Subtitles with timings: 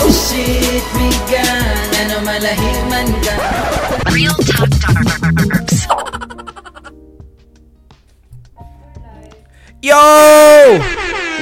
[0.00, 3.34] Oh shit, bigan, ano malahiman ka
[4.08, 5.84] Real Talk Darbs.
[9.84, 10.00] Yo!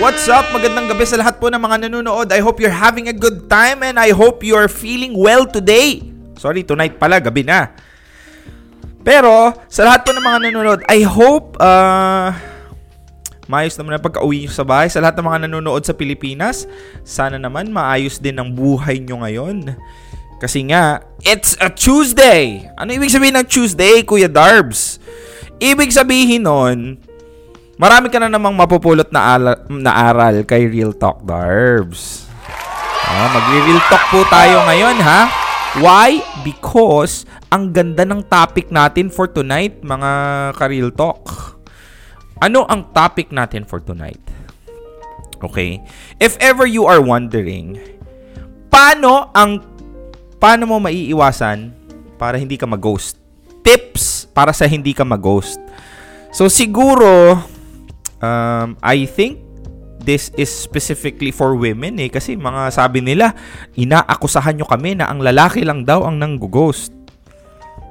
[0.02, 0.50] What's up?
[0.50, 2.32] Magandang gabi sa lahat po ng mga nanonood.
[2.34, 6.02] I hope you're having a good time and I hope you're feeling well today.
[6.34, 7.70] Sorry, tonight pala, gabi na.
[9.06, 12.34] Pero, sa lahat po ng mga nanonood, I hope uh,
[13.50, 14.86] maayos naman ang pagka-uwi nyo sa bahay.
[14.86, 16.70] Sa lahat ng mga nanonood sa Pilipinas,
[17.02, 19.74] sana naman maayos din ang buhay nyo ngayon.
[20.38, 22.70] Kasi nga, it's a Tuesday!
[22.78, 25.02] Ano ibig sabihin ng Tuesday, Kuya Darbs?
[25.58, 26.96] Ibig sabihin nun,
[27.76, 32.30] marami ka na namang mapupulot na, ala- na aral kay Real Talk Darbs.
[33.10, 35.26] Ah, magre-real talk po tayo ngayon, ha?
[35.82, 36.22] Why?
[36.46, 40.10] Because ang ganda ng topic natin for tonight, mga
[40.54, 41.49] ka-real talk.
[42.40, 44.20] Ano ang topic natin for tonight?
[45.44, 45.84] Okay?
[46.16, 47.76] If ever you are wondering,
[48.72, 49.60] paano ang
[50.40, 51.72] paano mo maiiwasan
[52.16, 53.20] para hindi ka mag-ghost?
[53.60, 55.60] Tips para sa hindi ka mag-ghost.
[56.32, 57.36] So siguro
[58.24, 59.44] um, I think
[60.00, 63.36] this is specifically for women eh kasi mga sabi nila
[63.76, 66.96] inaakusahan nyo kami na ang lalaki lang daw ang nanggo-ghost.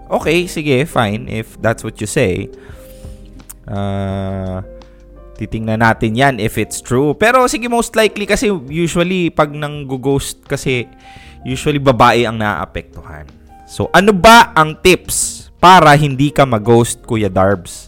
[0.10, 2.50] Okay, sige, fine if that's what you say.
[3.70, 4.66] Uh,
[5.40, 7.16] titingnan natin yan if it's true.
[7.16, 10.90] Pero sige, most likely kasi usually pag nang-ghost kasi
[11.48, 13.24] usually babae ang naaapektuhan.
[13.70, 17.88] So ano ba ang tips para hindi ka mag-ghost, Kuya Darbs?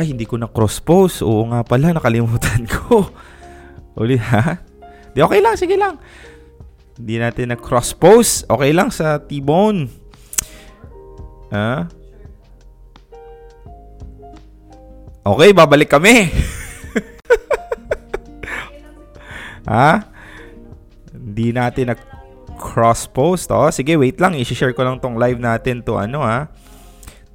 [0.00, 1.20] Ay, hindi ko na cross-post.
[1.20, 3.12] Oo nga pala, nakalimutan ko.
[4.00, 4.56] Uli, ha?
[5.12, 6.00] Di, okay lang, sige lang.
[6.96, 8.48] Hindi natin na cross-post.
[8.48, 9.92] Okay lang sa T-Bone.
[11.52, 11.99] Ha?
[15.20, 16.32] Okay, babalik kami.
[19.68, 20.08] ha?
[21.12, 21.96] Hindi natin na
[22.56, 23.52] cross-post.
[23.52, 24.32] Oh, sige, wait lang.
[24.32, 26.48] I-share ko lang tong live natin to ano ha.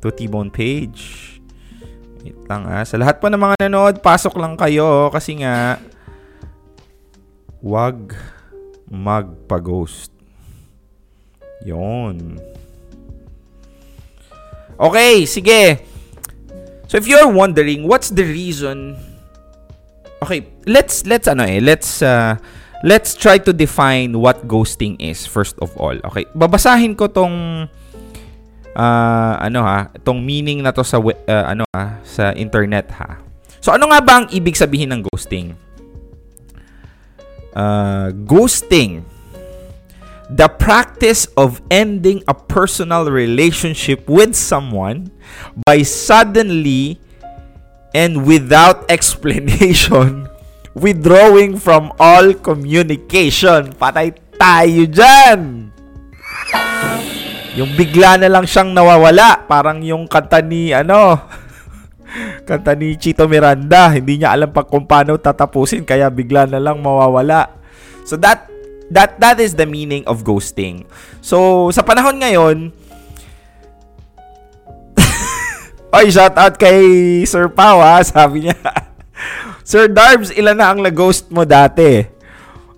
[0.01, 1.37] To T-Bone page.
[2.25, 2.81] Wait lang ha.
[2.81, 5.77] Sa lahat po ng mga nanood, pasok lang kayo kasi nga
[7.61, 8.17] wag
[8.89, 10.09] magpa-ghost.
[11.65, 12.37] Yon.
[14.77, 15.94] Okay, sige.
[16.85, 18.97] So if you're wondering what's the reason
[20.25, 22.33] Okay, let's let's ano eh, let's uh,
[22.81, 25.93] let's try to define what ghosting is first of all.
[25.93, 27.67] Okay, babasahin ko tong
[28.73, 33.21] uh, ano ha, tong meaning na to sa uh, ano ha, sa internet ha.
[33.59, 35.53] So ano nga ba ang ibig sabihin ng ghosting?
[37.53, 39.05] Uh, ghosting
[40.29, 45.11] the practice of ending a personal relationship with someone
[45.65, 46.97] by suddenly
[47.93, 50.25] and without explanation
[50.75, 53.71] withdrawing from all communication.
[53.79, 55.71] Patay tayo dyan!
[57.55, 59.47] Yung bigla na lang siyang nawawala.
[59.47, 61.15] Parang yung kanta ni, ano,
[62.47, 63.95] kanta ni Chito Miranda.
[63.95, 67.55] Hindi niya alam pa kung paano tatapusin, kaya bigla na lang mawawala.
[68.03, 68.51] So that,
[68.91, 70.85] that, that is the meaning of ghosting.
[71.21, 72.57] So, sa panahon ngayon,
[75.95, 78.57] Oy, shout out kay Sir Pau ha, sabi niya.
[79.65, 82.05] Sir Darbs, ilan na ang nag-ghost mo dati?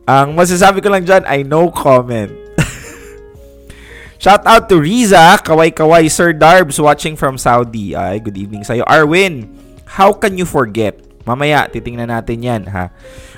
[0.08, 2.32] Ang masasabi ko lang dyan ay no comment.
[4.24, 7.92] Shout out to Riza, kaway-kaway, Sir Darbs watching from Saudi.
[7.92, 8.88] Ay, good evening sa'yo.
[8.88, 9.52] Arwin,
[9.84, 10.96] how can you forget?
[11.28, 12.88] Mamaya, titingnan natin yan, ha?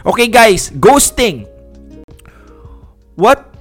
[0.06, 1.50] Okay, guys, ghosting.
[3.20, 3.52] What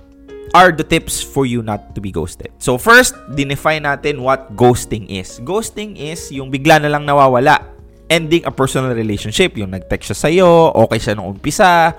[0.55, 2.55] are the tips for you not to be ghosted?
[2.63, 5.43] So, first, define natin what ghosting is.
[5.43, 7.67] Ghosting is yung bigla na lang nawawala
[8.07, 9.59] ending a personal relationship.
[9.59, 10.51] Yung nag-text siya sa'yo,
[10.87, 11.91] okay siya nung umpisa,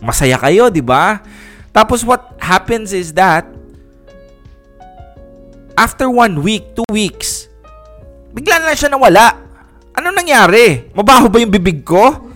[0.00, 1.20] masaya kayo, di ba?
[1.68, 3.44] Tapos what happens is that,
[5.76, 7.52] after one week, two weeks,
[8.32, 9.36] bigla na lang siya nawala.
[9.92, 10.88] Ano nangyari?
[10.96, 12.32] Mabaho ba yung bibig ko?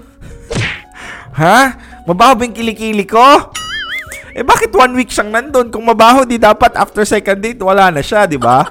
[1.40, 1.80] ha?
[2.04, 3.56] Mabaho ba yung kilikili ko?
[4.34, 5.68] Eh bakit one week siyang nandun?
[5.68, 8.66] Kung mabaho, di dapat after second date, wala na siya, di ba?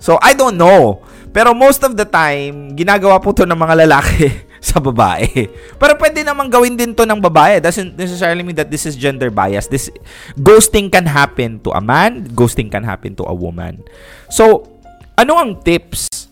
[0.00, 1.02] So, I don't know.
[1.36, 4.32] Pero most of the time, ginagawa po to ng mga lalaki
[4.72, 5.28] sa babae.
[5.76, 7.60] Pero pwede namang gawin din to ng babae.
[7.60, 9.68] Doesn't necessarily mean that this is gender bias.
[9.68, 9.92] This
[10.40, 13.84] ghosting can happen to a man, ghosting can happen to a woman.
[14.32, 14.64] So,
[15.16, 16.28] ano ang tips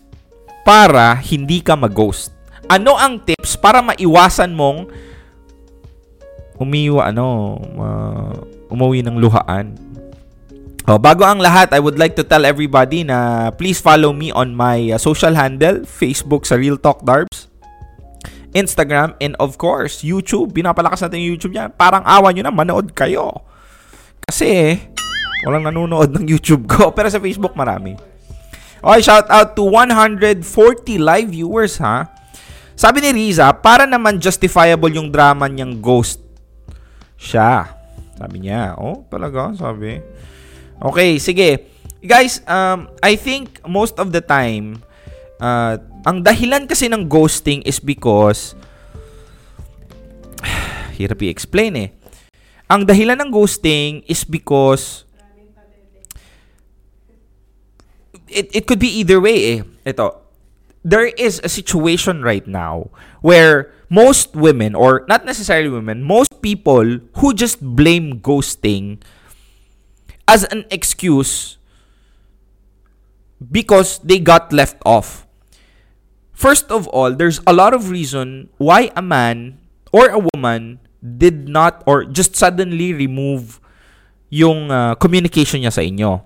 [0.65, 2.33] para hindi ka mag-ghost?
[2.65, 4.89] Ano ang tips para maiwasan mong
[6.59, 8.33] umiwa ano, uh,
[8.71, 9.75] umuwi ng luhaan?
[10.85, 14.53] Oh, bago ang lahat, I would like to tell everybody na please follow me on
[14.53, 17.49] my uh, social handle, Facebook sa Real Talk Darbs,
[18.53, 20.53] Instagram, and of course, YouTube.
[20.53, 21.73] Pinapalakas natin yung YouTube niya.
[21.73, 23.33] Parang awa nyo na, manood kayo.
[24.29, 24.77] Kasi,
[25.41, 26.89] walang nanonood ng YouTube ko.
[26.95, 27.97] Pero sa Facebook, marami.
[28.85, 30.45] Okay, shout out to 140
[31.01, 32.13] live viewers, ha?
[32.77, 36.24] Sabi ni Riza, para naman justifiable yung drama niyang ghost
[37.19, 37.71] siya.
[38.15, 38.75] Sabi niya.
[38.79, 39.99] Oh, talaga, sabi.
[40.79, 41.67] Okay, sige.
[42.05, 44.83] Guys, um, I think most of the time,
[45.41, 48.53] uh, ang dahilan kasi ng ghosting is because
[50.97, 51.89] hirap i-explain eh.
[52.69, 55.05] Ang dahilan ng ghosting is because
[58.29, 59.59] it, it could be either way eh.
[59.85, 60.17] Ito,
[60.83, 62.89] there is a situation right now
[63.21, 69.01] where most women, or not necessarily women, most people who just blame ghosting
[70.29, 71.57] as an excuse
[73.41, 75.25] because they got left off.
[76.37, 79.57] First of all, there's a lot of reason why a man
[79.89, 83.57] or a woman did not or just suddenly remove
[84.29, 86.21] yung uh, communication niya sa inyo.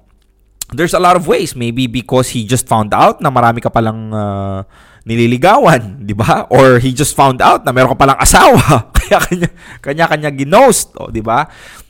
[0.75, 1.55] There's a lot of ways.
[1.55, 4.67] Maybe because he just found out na marami ka palang uh,
[5.07, 6.47] nililigawan, di ba?
[6.51, 8.61] Or he just found out na meron ka palang asawa.
[8.97, 9.49] Kaya kanya,
[9.79, 11.47] kanya-kanya ginost, oh, di ba?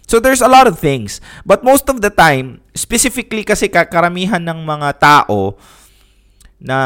[0.10, 1.22] So there's a lot of things.
[1.46, 5.54] But most of the time, specifically kasi karamihan ng mga tao
[6.58, 6.78] na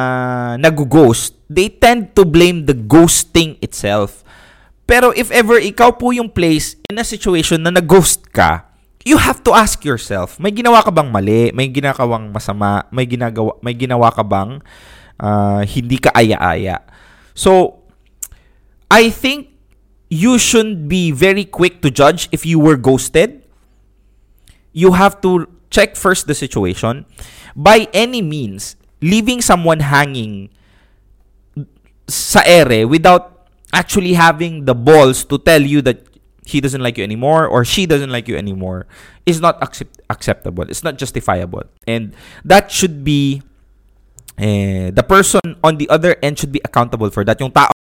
[0.60, 4.28] nag-ghost, they tend to blame the ghosting itself.
[4.84, 8.68] Pero if ever ikaw po yung place in a situation na nag-ghost ka,
[9.08, 11.56] you have to ask yourself, may ginawa ka bang mali?
[11.56, 12.84] May ginawa bang masama?
[12.92, 14.60] May ginagawa may ginawa ka bang
[15.19, 16.80] uh, hindi ka aya-aya?
[17.33, 17.83] So
[18.89, 19.50] I think
[20.10, 23.42] you shouldn't be very quick to judge if you were ghosted.
[24.71, 27.06] You have to check first the situation.
[27.56, 30.50] By any means, leaving someone hanging
[32.07, 36.06] sa ere without actually having the balls to tell you that
[36.45, 38.86] he doesn't like you anymore or she doesn't like you anymore
[39.25, 40.63] is not accept- acceptable.
[40.69, 41.63] It's not justifiable.
[41.88, 42.13] And
[42.45, 43.42] that should be
[44.38, 47.39] eh, the person on the other end should be accountable for that.
[47.39, 47.74] Yung tao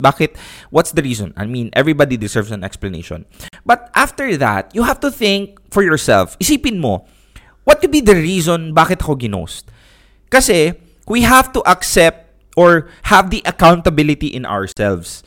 [0.00, 0.34] Bakit?
[0.72, 1.36] What's the reason?
[1.36, 3.28] I mean, everybody deserves an explanation.
[3.68, 6.40] But after that, you have to think for yourself.
[6.40, 7.04] Isipin mo,
[7.64, 9.68] what could be the reason bakit ako ginost?
[10.32, 10.72] Kasi,
[11.06, 15.22] we have to accept or have the accountability in ourselves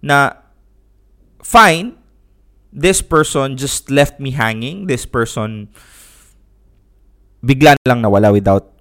[0.00, 0.38] na,
[1.42, 1.98] fine,
[2.72, 4.86] this person just left me hanging.
[4.86, 5.68] This person
[7.42, 8.71] bigla lang nawala without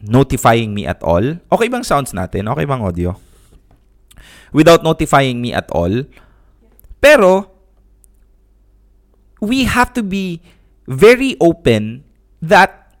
[0.00, 1.40] notifying me at all.
[1.52, 2.48] Okay bang sounds natin?
[2.50, 3.16] Okay bang audio?
[4.52, 6.04] without notifying me at all.
[7.00, 7.50] Pero,
[9.40, 10.42] we have to be
[10.86, 12.04] very open
[12.42, 12.94] that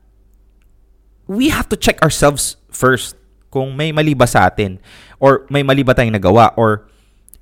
[1.26, 3.14] we have to check ourselves first
[3.50, 4.78] kung may mali ba sa atin
[5.18, 6.86] or may mali ba tayong nagawa or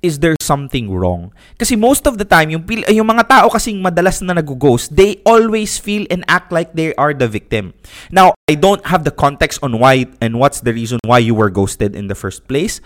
[0.01, 1.31] is there something wrong?
[1.59, 5.77] Kasi most of the time, yung, yung mga tao kasing madalas na nag-ghost, they always
[5.77, 7.73] feel and act like they are the victim.
[8.11, 11.49] Now, I don't have the context on why and what's the reason why you were
[11.49, 12.79] ghosted in the first place.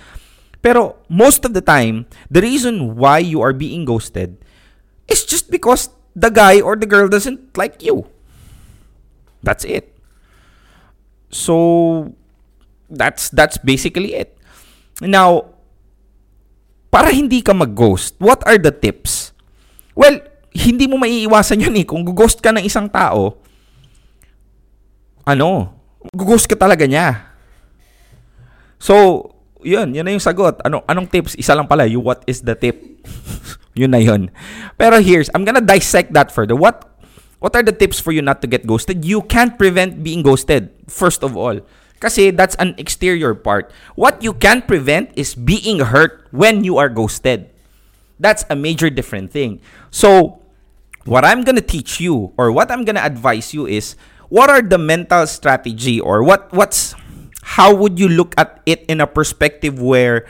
[0.63, 4.39] Pero most of the time, the reason why you are being ghosted
[5.07, 8.07] is just because the guy or the girl doesn't like you.
[9.43, 9.91] That's it.
[11.29, 12.15] So
[12.89, 14.37] that's that's basically it.
[15.01, 15.52] Now,
[16.93, 19.33] para hindi ka mag-ghost, what are the tips?
[19.97, 20.21] Well,
[20.53, 21.85] hindi mo maiiwasan yun eh.
[21.89, 23.41] Kung ghost ka ng isang tao,
[25.25, 25.73] ano,
[26.13, 27.33] ghost ka talaga niya.
[28.77, 29.25] So,
[29.65, 30.61] yun, yun na yung sagot.
[30.61, 31.33] Ano, anong tips?
[31.33, 32.77] Isa lang pala, you what is the tip?
[33.79, 34.29] yun na yun.
[34.77, 36.53] Pero here's, I'm gonna dissect that further.
[36.53, 36.93] What
[37.41, 39.01] what are the tips for you not to get ghosted?
[39.01, 41.57] You can't prevent being ghosted, first of all.
[41.99, 43.71] Kasi that's an exterior part.
[43.95, 47.49] What you can prevent is being hurt when you are ghosted.
[48.19, 49.61] That's a major different thing.
[49.91, 50.41] So,
[51.05, 53.95] what I'm gonna teach you or what I'm gonna advise you is
[54.29, 56.95] what are the mental strategy or what what's
[57.55, 60.25] how would you look at it in a perspective where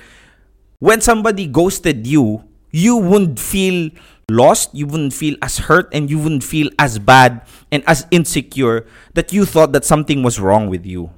[0.84, 3.92] when somebody ghosted you, you wouldn't feel
[4.30, 8.86] lost, you wouldn't feel as hurt, and you wouldn't feel as bad and as insecure
[9.14, 11.12] that you thought that something was wrong with you.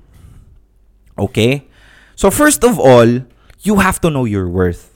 [1.17, 1.67] Okay?
[2.15, 3.23] So first of all,
[3.61, 4.93] you have to know your worth.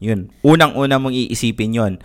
[0.00, 0.32] Yun.
[0.42, 1.98] Unang-una mong iisipin yon.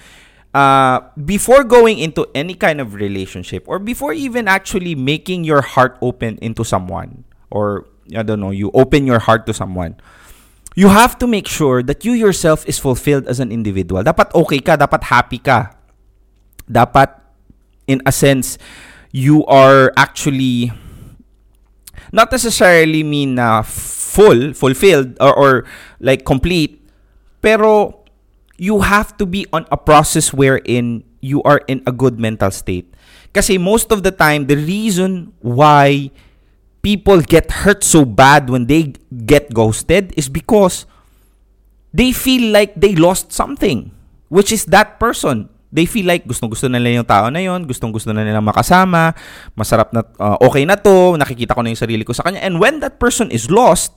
[0.55, 5.97] Uh, before going into any kind of relationship or before even actually making your heart
[5.99, 9.97] open into someone or I don't know, you open your heart to someone,
[10.75, 14.03] you have to make sure that you yourself is fulfilled as an individual.
[14.03, 15.71] Dapat okay ka, dapat happy ka.
[16.69, 17.15] Dapat,
[17.87, 18.57] in a sense,
[19.11, 20.71] you are actually
[22.15, 25.51] not necessarily mean na full, fulfilled, or, or
[25.99, 26.85] like complete,
[27.45, 28.01] Pero
[28.57, 32.89] you have to be on a process wherein you are in a good mental state.
[33.37, 36.09] Kasi most of the time, the reason why
[36.81, 38.97] people get hurt so bad when they
[39.29, 40.89] get ghosted is because
[41.93, 43.93] they feel like they lost something,
[44.33, 45.45] which is that person.
[45.75, 49.11] They feel like gustong-gusto na nila yung tao na yon, gustong-gusto na nila makasama,
[49.59, 52.39] masarap na, uh, okay na to, nakikita ko na yung sarili ko sa kanya.
[52.39, 53.91] And when that person is lost,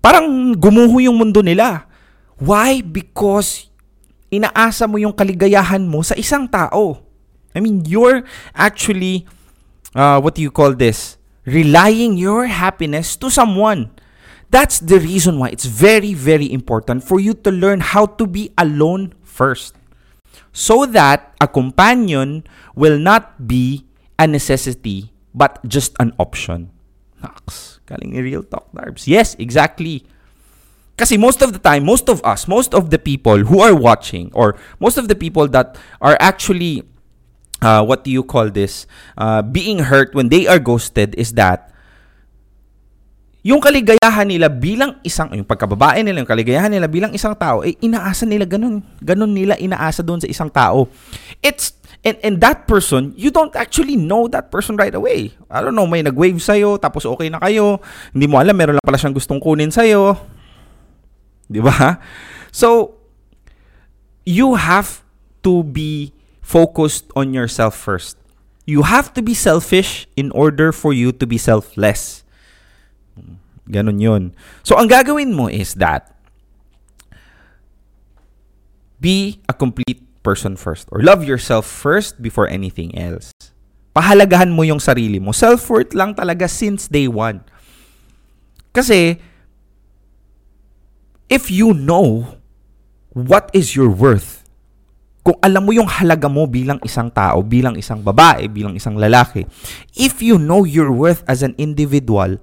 [0.00, 1.84] parang gumuho yung mundo nila.
[2.40, 2.80] Why?
[2.80, 3.68] Because
[4.32, 7.04] inaasa mo yung kaligayahan mo sa isang tao.
[7.52, 8.24] I mean, you're
[8.56, 9.28] actually,
[9.92, 11.20] uh, what do you call this?
[11.44, 13.92] Relying your happiness to someone.
[14.48, 18.52] That's the reason why it's very, very important for you to learn how to be
[18.56, 19.74] alone first.
[20.52, 22.44] So that a companion
[22.76, 23.88] will not be
[24.20, 26.68] a necessity but just an option.
[27.24, 29.08] Naks, galing Real Talk Darbs.
[29.08, 30.04] Yes, exactly.
[30.96, 34.30] Kasi most of the time, most of us, most of the people who are watching,
[34.36, 36.84] or most of the people that are actually,
[37.64, 38.86] uh, what do you call this,
[39.16, 41.71] uh, being hurt when they are ghosted is that
[43.42, 47.74] yung kaligayahan nila bilang isang, yung pagkababae nila, yung kaligayahan nila bilang isang tao, eh,
[47.82, 48.86] inaasa nila ganun.
[49.02, 50.86] Ganun nila inaasa doon sa isang tao.
[51.42, 51.74] It's,
[52.06, 55.34] and, and that person, you don't actually know that person right away.
[55.50, 57.82] I don't know, may nag-wave sa'yo, tapos okay na kayo.
[58.14, 60.14] Hindi mo alam, meron lang pala siyang gustong kunin sa'yo.
[61.50, 61.98] Di ba?
[62.54, 62.94] So,
[64.22, 65.02] you have
[65.42, 66.14] to be
[66.46, 68.14] focused on yourself first.
[68.70, 72.21] You have to be selfish in order for you to be selfless.
[73.70, 74.22] Ganon yun.
[74.66, 76.10] So, ang gagawin mo is that
[79.02, 83.34] be a complete person first or love yourself first before anything else.
[83.92, 85.34] Pahalagahan mo yung sarili mo.
[85.34, 87.44] Self-worth lang talaga since day one.
[88.72, 89.20] Kasi,
[91.28, 92.40] if you know
[93.12, 94.42] what is your worth,
[95.22, 99.44] kung alam mo yung halaga mo bilang isang tao, bilang isang babae, bilang isang lalaki,
[99.92, 102.40] if you know your worth as an individual,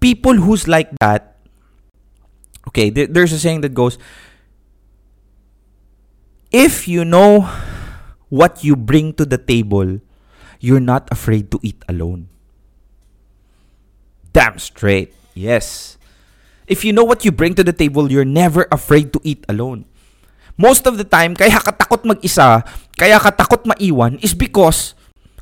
[0.00, 1.36] people who's like that,
[2.68, 3.98] okay, there, there's a saying that goes,
[6.50, 7.48] if you know
[8.28, 10.00] what you bring to the table,
[10.60, 12.28] you're not afraid to eat alone.
[14.32, 15.14] Damn straight.
[15.34, 15.96] Yes.
[16.66, 19.86] If you know what you bring to the table, you're never afraid to eat alone.
[20.58, 22.66] Most of the time, kaya katakot mag-isa,
[22.98, 24.97] kaya ka katakot maiwan, is because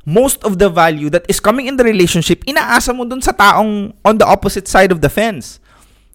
[0.07, 3.91] most of the value that is coming in the relationship, inaasa mo dun sa taong
[3.91, 5.59] on the opposite side of the fence.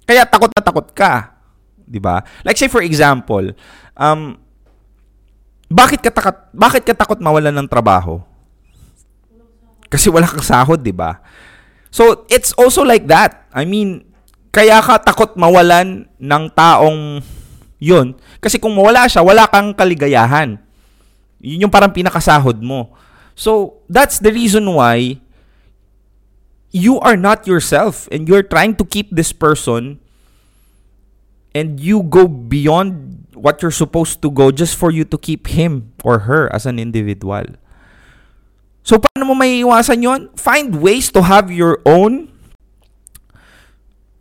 [0.08, 1.36] Kaya takot na takot ka.
[1.84, 2.24] 'Di ba?
[2.40, 3.52] Like say for example,
[3.92, 4.40] um,
[5.68, 8.24] bakit ka takot, bakit ka takot mawalan ng trabaho?
[9.92, 11.20] Kasi wala kang sahod, 'di ba?
[11.92, 13.44] So, it's also like that.
[13.52, 14.08] I mean,
[14.48, 17.20] kaya ka takot mawalan ng taong
[17.76, 18.16] yun.
[18.40, 20.56] Kasi kung mawala siya, wala kang kaligayahan.
[21.44, 22.96] Yun yung parang pinakasahod mo.
[23.34, 25.20] So, that's the reason why
[26.72, 30.00] you are not yourself and you're trying to keep this person
[31.54, 35.92] and you go beyond what you're supposed to go just for you to keep him
[36.04, 37.44] or her as an individual.
[38.82, 40.20] So, paano mo may iwasan yon?
[40.34, 42.32] Find ways to have your own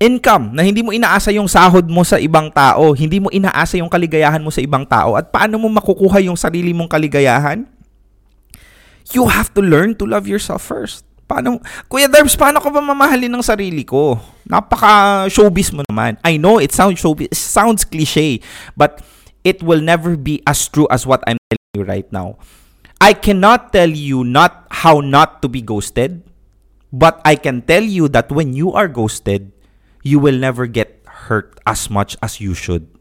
[0.01, 3.89] income na hindi mo inaasa yung sahod mo sa ibang tao, hindi mo inaasa yung
[3.89, 5.13] kaligayahan mo sa ibang tao.
[5.13, 7.69] At paano mo makukuha yung sarili mong kaligayahan?
[9.11, 11.03] You have to learn to love yourself first.
[11.27, 14.19] Paano, Kuya Darbs, paano ka ba mamahalin ng sarili ko?
[14.43, 16.19] Napaka showbiz mo naman.
[16.27, 18.43] I know it sounds showbiz, it sounds cliche,
[18.75, 18.99] but
[19.47, 22.35] it will never be as true as what I'm telling you right now.
[22.99, 26.21] I cannot tell you not how not to be ghosted,
[26.91, 29.55] but I can tell you that when you are ghosted,
[30.03, 30.99] you will never get
[31.31, 32.91] hurt as much as you should.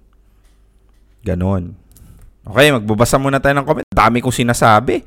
[1.26, 1.76] Ganon.
[2.46, 3.86] Okay, magbabasa muna tayo ng comment.
[3.92, 5.04] Dami kong sinasabi.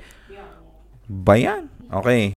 [1.07, 1.67] Ba yan?
[1.91, 2.33] Okay.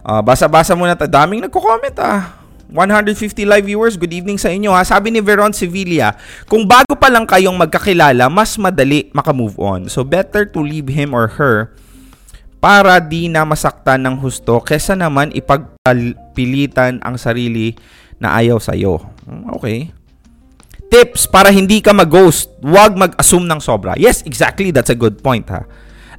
[0.00, 1.10] Ah, basa-basa muna tayo.
[1.12, 2.40] Daming nagko-comment ah.
[2.70, 4.86] 150 live viewers, good evening sa inyo ha.
[4.86, 6.14] Sabi ni Veron Sevilla,
[6.46, 9.90] kung bago pa lang kayong magkakilala, mas madali makamove on.
[9.90, 11.74] So better to leave him or her
[12.62, 17.74] para di na masaktan ng husto kesa naman ipagpilitan ang sarili
[18.22, 19.02] na ayaw sa'yo.
[19.26, 19.90] Hmm, Okay.
[20.90, 22.50] Tips para hindi ka mag-ghost.
[22.66, 23.94] Huwag mag-assume ng sobra.
[23.94, 24.74] Yes, exactly.
[24.74, 25.62] That's a good point ha.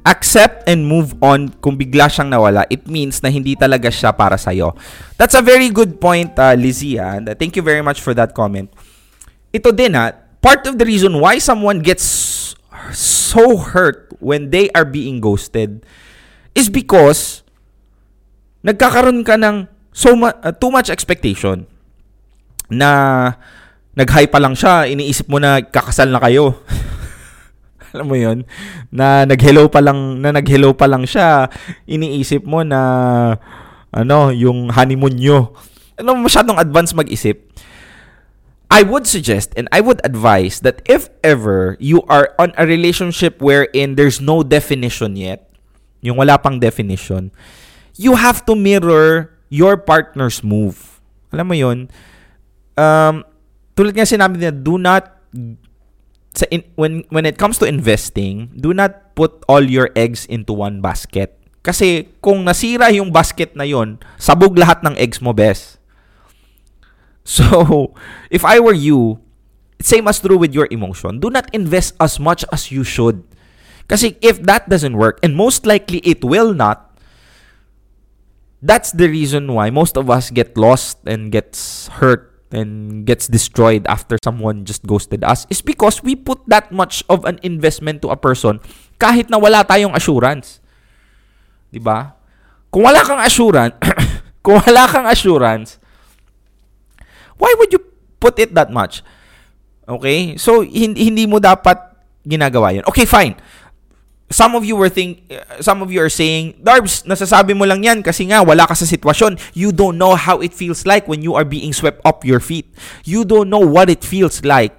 [0.02, 2.66] Accept and move on kung bigla siyang nawala.
[2.66, 4.74] It means na hindi talaga siya para sa'yo.
[5.14, 6.98] That's a very good point, uh, Lizzie.
[6.98, 7.18] ah.
[7.18, 8.74] And uh, thank you very much for that comment.
[9.54, 10.10] Ito din ha,
[10.42, 12.02] part of the reason why someone gets
[12.96, 15.86] so hurt when they are being ghosted
[16.58, 17.46] is because
[18.66, 21.70] nagkakaroon ka ng so mu- uh, too much expectation.
[22.72, 22.90] na
[23.92, 26.56] nag-high pa lang siya, iniisip mo na kakasal na kayo.
[27.94, 28.48] Alam mo 'yon,
[28.88, 31.52] na nag-hello pa lang, na nag-hello pa lang siya,
[31.84, 32.80] iniisip mo na
[33.92, 35.52] ano, yung honeymoon nyo.
[36.00, 37.52] Ano masyadong advance mag-isip.
[38.72, 43.44] I would suggest and I would advise that if ever you are on a relationship
[43.44, 45.44] wherein there's no definition yet,
[46.00, 47.36] yung wala pang definition,
[48.00, 51.04] you have to mirror your partner's move.
[51.36, 51.92] Alam mo yon
[52.80, 53.20] um,
[53.76, 55.20] tulad nga sinabi niya, do not
[56.32, 60.52] sa in, when when it comes to investing, do not put all your eggs into
[60.56, 61.36] one basket.
[61.62, 65.36] Kasi kung nasira yung basket na yon, sabog lahat ng eggs mo.
[67.22, 67.94] So,
[68.34, 69.22] if I were you,
[69.78, 71.22] same as true with your emotion.
[71.22, 73.22] Do not invest as much as you should.
[73.86, 76.98] Kasi if that doesn't work, and most likely it will not,
[78.62, 83.82] that's the reason why most of us get lost and gets hurt and gets destroyed
[83.88, 88.12] after someone just ghosted us is because we put that much of an investment to
[88.12, 88.60] a person
[89.00, 90.60] kahit na wala tayong assurance.
[91.72, 92.14] 'Di ba?
[92.72, 93.76] Kung wala kang assurance,
[94.44, 95.76] kung wala kang assurance,
[97.40, 97.80] why would you
[98.20, 99.00] put it that much?
[99.88, 100.36] Okay?
[100.36, 101.76] So hindi, hindi mo dapat
[102.24, 102.84] ginagawa 'yun.
[102.86, 103.34] Okay, fine
[104.32, 105.28] some of you were think
[105.60, 108.88] some of you are saying, Darbs, nasasabi mo lang yan kasi nga wala ka sa
[108.88, 109.38] sitwasyon.
[109.52, 112.72] You don't know how it feels like when you are being swept up your feet.
[113.04, 114.72] You don't know what it feels like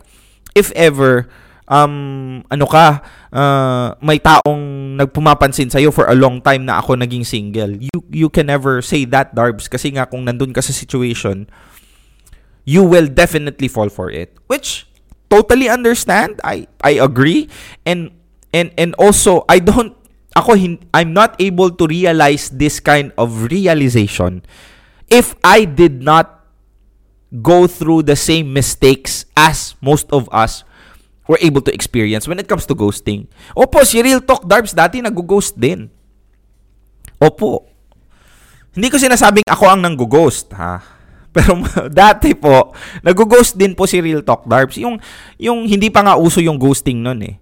[0.57, 1.29] if ever
[1.71, 2.99] um ano ka
[3.31, 7.77] uh, may taong nagpumapansin sa for a long time na ako naging single.
[7.77, 11.47] You you can never say that Darbs kasi nga kung nandun ka sa situation,
[12.65, 14.35] you will definitely fall for it.
[14.49, 14.89] Which
[15.33, 16.41] totally understand.
[16.43, 17.49] I I agree
[17.85, 18.13] and
[18.53, 19.97] and and also I don't
[20.37, 20.57] ako
[20.93, 24.45] I'm not able to realize this kind of realization
[25.09, 26.45] if I did not
[27.41, 30.61] go through the same mistakes as most of us
[31.25, 33.25] were able to experience when it comes to ghosting.
[33.57, 35.89] Opo, si Real Talk Darbs dati nag-ghost din.
[37.17, 37.65] Opo.
[38.73, 40.83] Hindi ko sinasabing ako ang nang-ghost, ha?
[41.35, 41.57] Pero
[41.89, 44.77] dati po, nag-ghost din po si Real Talk Darbs.
[44.77, 44.99] Yung,
[45.41, 47.41] yung hindi pa nga uso yung ghosting nun eh.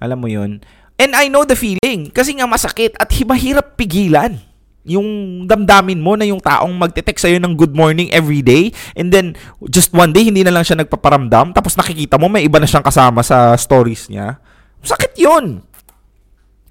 [0.00, 0.64] Alam mo yun?
[1.00, 2.12] And I know the feeling.
[2.12, 4.40] Kasi nga masakit at mahirap pigilan
[4.80, 9.36] yung damdamin mo na yung taong magte-text sa'yo ng good morning every day and then
[9.68, 12.84] just one day hindi na lang siya nagpaparamdam tapos nakikita mo may iba na siyang
[12.84, 14.40] kasama sa stories niya.
[14.80, 15.60] Masakit yun.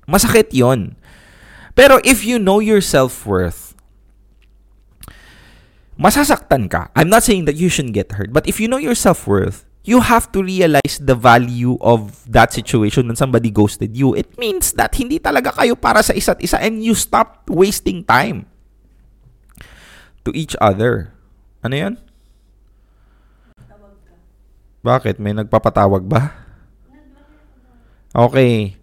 [0.09, 0.97] Masakit yun.
[1.77, 3.77] Pero if you know your self-worth,
[6.01, 6.89] masasaktan ka.
[6.97, 10.05] I'm not saying that you shouldn't get hurt, but if you know your self-worth, you
[10.05, 14.13] have to realize the value of that situation when somebody ghosted you.
[14.13, 18.45] It means that hindi talaga kayo para sa isa't isa and you stop wasting time
[20.21, 21.09] to each other.
[21.65, 21.93] Ano yan?
[24.85, 25.17] Bakit?
[25.17, 26.37] May nagpapatawag ba?
[28.13, 28.77] Okay.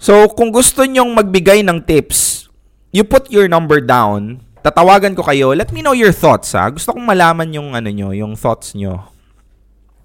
[0.00, 2.48] So, kung gusto nyong magbigay ng tips,
[2.90, 6.66] you put your number down, tatawagan ko kayo, let me know your thoughts ha.
[6.72, 9.11] Gusto kong malaman yung ano nyo, yung thoughts nyo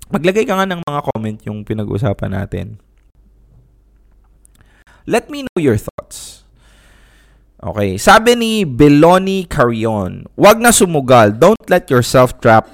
[0.08, 2.80] Maglagay ka nga ng mga comment yung pinag-usapan natin.
[5.08, 6.44] Let me know your thoughts.
[7.58, 11.34] Okay, sabi ni Beloni Carrion, wag na sumugal.
[11.34, 12.70] Don't let yourself trap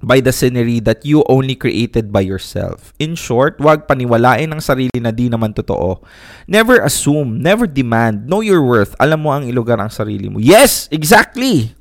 [0.00, 2.96] by the scenery that you only created by yourself.
[2.96, 6.00] In short, wag paniwalain ang sarili na di naman totoo.
[6.48, 8.96] Never assume, never demand, know your worth.
[8.96, 10.40] Alam mo ang ilugar ang sarili mo.
[10.40, 11.76] Yes, exactly.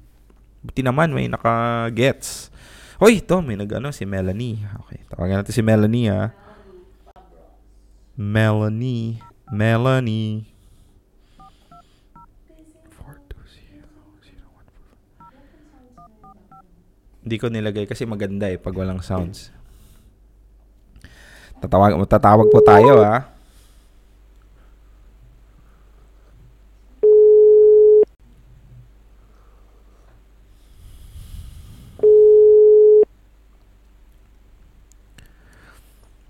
[0.59, 2.51] Buti naman may naka-gets.
[2.99, 4.59] Hoy, ito, may nag-ano, si Melanie.
[4.83, 6.35] Okay, tawagan natin si Melanie, ha.
[8.19, 9.23] Melanie.
[9.47, 10.59] Melanie.
[17.29, 19.53] Hindi ko nilagay kasi maganda eh pag walang sounds.
[21.61, 23.38] Tatawag, tatawag po tayo ha.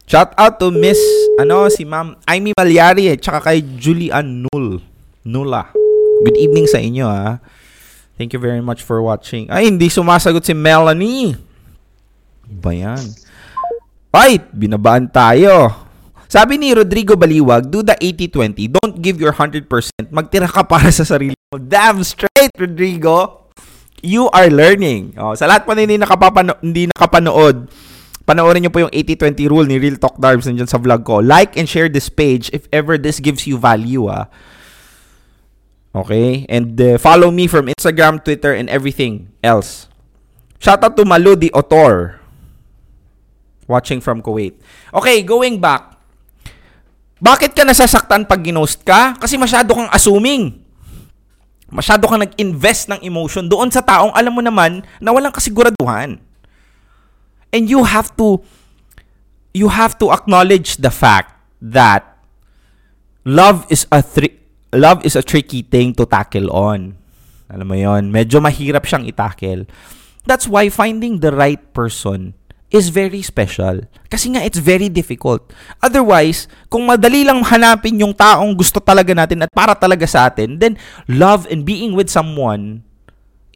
[0.09, 0.97] Shout out to Miss,
[1.37, 4.81] ano, si Ma'am Amy Malyari at saka kay Julian Null.
[5.21, 5.69] Nula.
[6.25, 7.37] Good evening sa inyo, ha.
[8.17, 9.45] Thank you very much for watching.
[9.53, 11.37] Ay, hindi sumasagot si Melanie.
[12.41, 13.05] Ba yan?
[14.09, 15.85] Ay, binabaan tayo.
[16.25, 18.65] Sabi ni Rodrigo Baliwag, do the 80-20.
[18.81, 19.69] Don't give your 100%.
[20.09, 21.61] Magtira ka para sa sarili mo.
[21.61, 23.45] Damn straight, Rodrigo.
[24.01, 25.13] You are learning.
[25.21, 27.69] Oh, sa lahat po na hindi, nakapapano- hindi nakapanood,
[28.29, 31.17] Panoorin nyo po yung 80-20 rule ni Real Talk Darbs nandiyan sa vlog ko.
[31.17, 34.29] Like and share this page if ever this gives you value, ah.
[35.97, 36.45] Okay?
[36.45, 39.89] And uh, follow me from Instagram, Twitter, and everything else.
[40.61, 42.21] Shoutout to Malu the Otor.
[43.65, 44.61] Watching from Kuwait.
[44.93, 45.97] Okay, going back.
[47.17, 49.17] Bakit ka nasasaktan pag ginost ka?
[49.17, 50.61] Kasi masyado kang assuming.
[51.73, 56.28] Masyado kang nag-invest ng emotion doon sa taong alam mo naman na walang kasiguraduhan.
[57.49, 58.41] And you have to
[59.53, 62.05] you have to acknowledge the fact that
[63.25, 64.37] love is a tri-
[64.73, 66.95] love is a tricky thing to tackle on.
[67.49, 69.65] Alam mo 'yon, medyo mahirap siyang itackle.
[70.29, 72.37] That's why finding the right person
[72.69, 73.81] is very special.
[74.09, 75.41] Kasi nga, it's very difficult.
[75.81, 80.61] Otherwise, kung madali lang hanapin yung taong gusto talaga natin at para talaga sa atin,
[80.61, 80.77] then
[81.09, 82.85] love and being with someone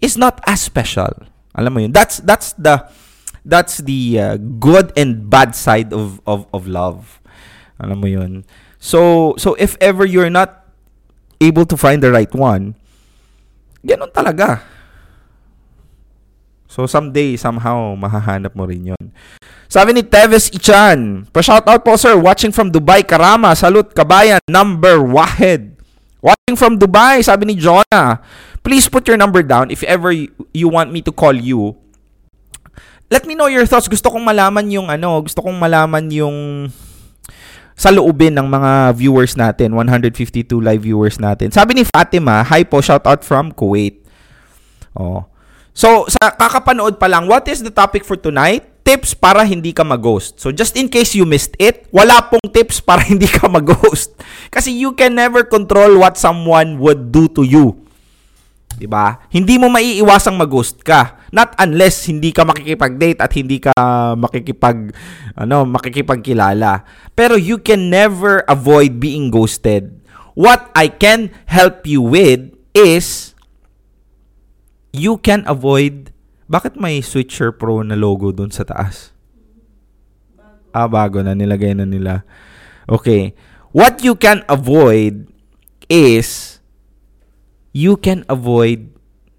[0.01, 1.13] is not as special.
[1.53, 1.93] Alam mo yun?
[1.93, 2.89] That's, that's the,
[3.45, 7.19] that's the uh, good and bad side of, of, of love.
[7.79, 8.45] Alam mo yun?
[8.79, 10.67] So, so if ever you're not
[11.39, 12.75] able to find the right one,
[13.83, 14.63] ganun talaga
[16.73, 19.05] So someday, somehow, mahahanap mo rin yon.
[19.69, 25.77] Sabi ni Teves Ichan, pa-shoutout po sir, watching from Dubai, Karama, Salut, Kabayan, number Wahed.
[26.17, 28.25] Watching from Dubai, sabi ni Jonah,
[28.65, 30.09] please put your number down if ever
[30.49, 31.77] you want me to call you.
[33.13, 33.85] Let me know your thoughts.
[33.85, 36.65] Gusto kong malaman yung ano, gusto kong malaman yung
[37.77, 41.53] sa loobin ng mga viewers natin, 152 live viewers natin.
[41.53, 44.01] Sabi ni Fatima, hi po, shoutout from Kuwait.
[44.97, 45.29] Oh.
[45.77, 48.65] So, sa kakapanood pa lang, what is the topic for tonight?
[48.81, 50.37] Tips para hindi ka mag-ghost.
[50.41, 54.13] So, just in case you missed it, wala pong tips para hindi ka mag-ghost.
[54.49, 57.77] Kasi you can never control what someone would do to you.
[58.77, 59.21] 'Di ba?
[59.29, 61.22] Hindi mo maiiwasang mag-ghost ka.
[61.33, 63.73] Not unless hindi ka makikipag-date at hindi ka
[64.13, 64.93] makikipag
[65.33, 66.85] ano, makikipagkilala.
[67.17, 69.97] Pero you can never avoid being ghosted.
[70.37, 73.33] What I can help you with is
[74.93, 76.13] you can avoid
[76.45, 79.09] bakit may Switcher Pro na logo dun sa taas?
[80.69, 82.21] Ah, bago na nilagay na nila.
[82.85, 83.33] Okay.
[83.73, 85.33] What you can avoid
[85.89, 86.61] is
[87.73, 88.92] you can avoid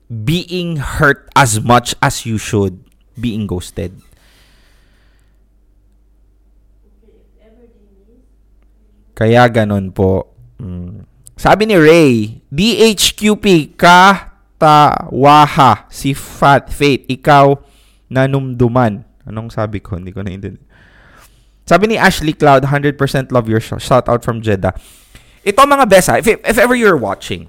[0.09, 2.81] being hurt as much as you should
[3.17, 3.97] being ghosted.
[9.15, 10.35] Kaya ganun po.
[10.59, 11.07] Mm.
[11.39, 17.55] Sabi ni Ray, DHQP ka tawaha si Fat Fate, ikaw
[18.11, 19.07] nanumduman.
[19.25, 19.97] Anong sabi ko?
[19.99, 20.63] Hindi ko naintindihan.
[21.65, 23.01] Sabi ni Ashley Cloud, 100%
[23.33, 23.81] love your show.
[23.81, 24.77] Shout out from Jeddah.
[25.45, 27.49] Ito mga besa, if, if ever you're watching,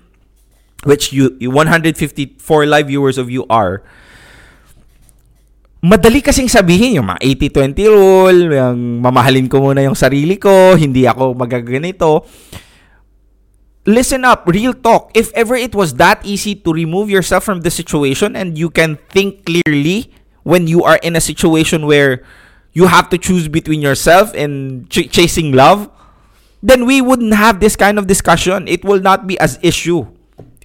[0.84, 3.86] which you, you 154 live viewers of you are,
[5.86, 7.22] madali kasing sabihin yung mga
[7.54, 12.26] 80-20 rule, yung mamahalin ko muna yung sarili ko, hindi ako magaganito
[13.86, 15.12] listen up, real talk.
[15.14, 18.98] If ever it was that easy to remove yourself from the situation and you can
[19.10, 20.12] think clearly
[20.44, 22.26] when you are in a situation where
[22.74, 25.90] you have to choose between yourself and ch- chasing love,
[26.62, 28.68] then we wouldn't have this kind of discussion.
[28.68, 30.06] It will not be as issue.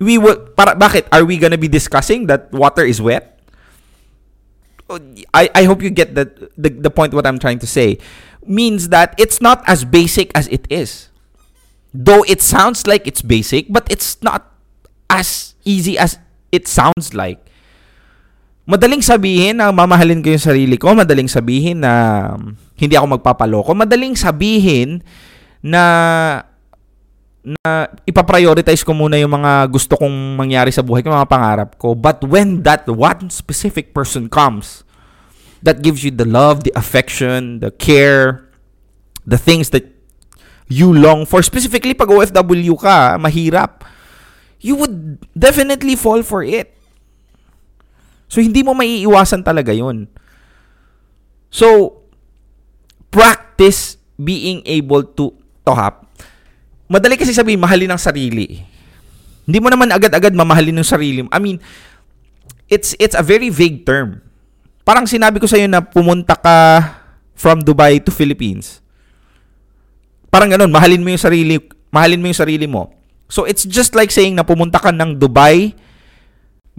[0.00, 3.36] We would para bakit are we gonna be discussing that water is wet?
[4.88, 4.98] Oh,
[5.30, 8.00] I, I hope you get the, the the point what I'm trying to say
[8.42, 11.12] means that it's not as basic as it is.
[11.92, 14.50] Though it sounds like it's basic, but it's not
[15.10, 16.18] as easy as
[16.50, 17.38] it sounds like.
[18.70, 21.92] Madaling sabihin na mamahalin ko yung sarili ko, madaling sabihin na
[22.38, 25.02] um, hindi ako magpapaloko, madaling sabihin
[25.58, 26.46] na
[27.58, 31.98] na ipaprioritize ko muna yung mga gusto kong mangyari sa buhay ko, mga pangarap ko.
[31.98, 34.86] But when that one specific person comes,
[35.60, 38.48] that gives you the love, the affection, the care,
[39.26, 39.84] the things that
[40.70, 43.84] you long for, specifically pag OFW ka, mahirap,
[44.60, 46.72] you would definitely fall for it.
[48.30, 50.06] So, hindi mo maiiwasan talaga yun.
[51.50, 51.98] So,
[53.10, 55.34] practice being able to,
[55.66, 55.98] to have,
[56.90, 58.66] madali kasi sabihin, mahalin ang sarili.
[59.46, 61.22] Hindi mo naman agad-agad mamahalin ng sarili.
[61.30, 61.62] I mean,
[62.66, 64.18] it's it's a very vague term.
[64.82, 66.82] Parang sinabi ko sa iyo na pumunta ka
[67.38, 68.80] from Dubai to Philippines
[70.30, 71.58] Parang ganun, mahalin mo yung sarili,
[71.90, 72.94] mahalin mo yung sarili mo.
[73.26, 75.74] So it's just like saying na pumunta ka ng Dubai,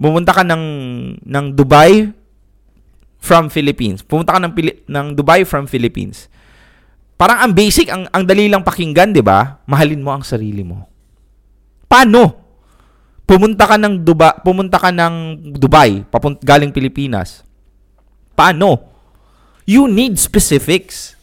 [0.00, 0.64] pumunta ka ng
[1.20, 2.08] ng Dubai
[3.20, 4.00] from Philippines.
[4.00, 4.52] Pumunta ka ng
[4.88, 6.32] ng Dubai from Philippines.
[7.22, 9.62] Parang ang basic, ang ang dali lang pakinggan, 'di ba?
[9.70, 10.90] Mahalin mo ang sarili mo.
[11.86, 12.42] Paano?
[13.22, 17.46] Pumunta ka ng Dubai, pumunta ka ng Dubai, papunt galing Pilipinas.
[18.34, 18.90] Paano?
[19.70, 21.14] You need specifics.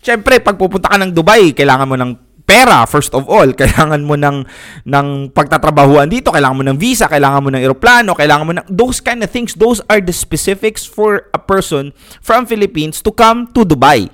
[0.00, 2.12] Siyempre, pag pupunta ka ng Dubai, kailangan mo ng
[2.48, 4.46] pera first of all kailangan mo ng
[4.88, 9.02] ng pagtatrabahuan dito kailangan mo ng visa kailangan mo ng eroplano kailangan mo ng those
[9.02, 11.90] kind of things those are the specifics for a person
[12.22, 14.06] from Philippines to come to Dubai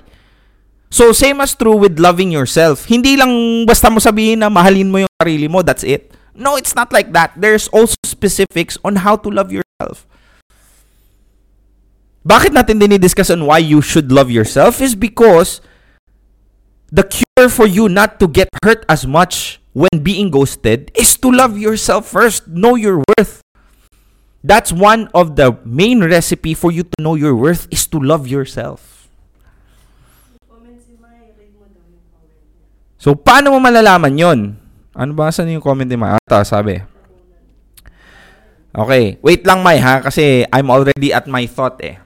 [0.93, 5.01] so same as true with loving yourself hindi lang basta mo sabihin na mahalin mo
[5.01, 9.17] yung sarili mo that's it no it's not like that there's also specifics on how
[9.17, 10.05] to love yourself
[12.21, 15.59] bakit natin dinidiscuss on why you should love yourself is because
[16.93, 21.31] the cure for you not to get hurt as much when being ghosted is to
[21.31, 22.47] love yourself first.
[22.47, 23.41] Know your worth.
[24.43, 28.27] That's one of the main recipe for you to know your worth is to love
[28.27, 29.02] yourself.
[33.03, 34.39] So, paano mo malalaman yon?
[34.95, 35.27] Ano ba?
[35.27, 36.15] Saan yung comment ni Mai?
[36.15, 36.79] Ata, sabi.
[38.71, 39.19] Okay.
[39.19, 39.99] Wait lang, Mai, ha?
[39.99, 41.99] Kasi I'm already at my thought, eh.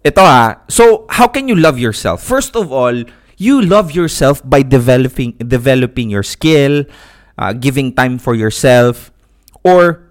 [0.00, 0.64] Ito, ha?
[0.72, 2.24] So, how can you love yourself?
[2.24, 2.96] First of all,
[3.36, 6.88] you love yourself by developing developing your skill,
[7.36, 9.12] uh, giving time for yourself,
[9.60, 10.08] or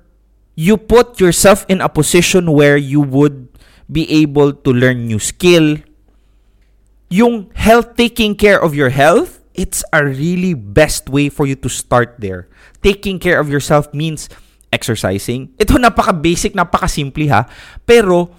[0.53, 3.49] you put yourself in a position where you would
[3.89, 5.81] be able to learn new skill.
[7.09, 11.67] Yung health, taking care of your health, it's a really best way for you to
[11.67, 12.47] start there.
[12.79, 14.31] Taking care of yourself means
[14.71, 15.51] exercising.
[15.59, 17.43] Ito napaka-basic, napaka-simple ha.
[17.83, 18.31] Pero,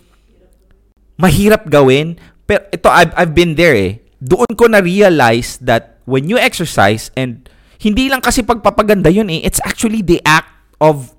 [1.21, 2.17] mahirap gawin.
[2.49, 4.01] Pero ito, I've, I've been there eh.
[4.17, 7.45] Doon ko na-realize that when you exercise and
[7.81, 10.49] hindi lang kasi pagpapaganda yun eh, it's actually the act
[10.81, 11.13] of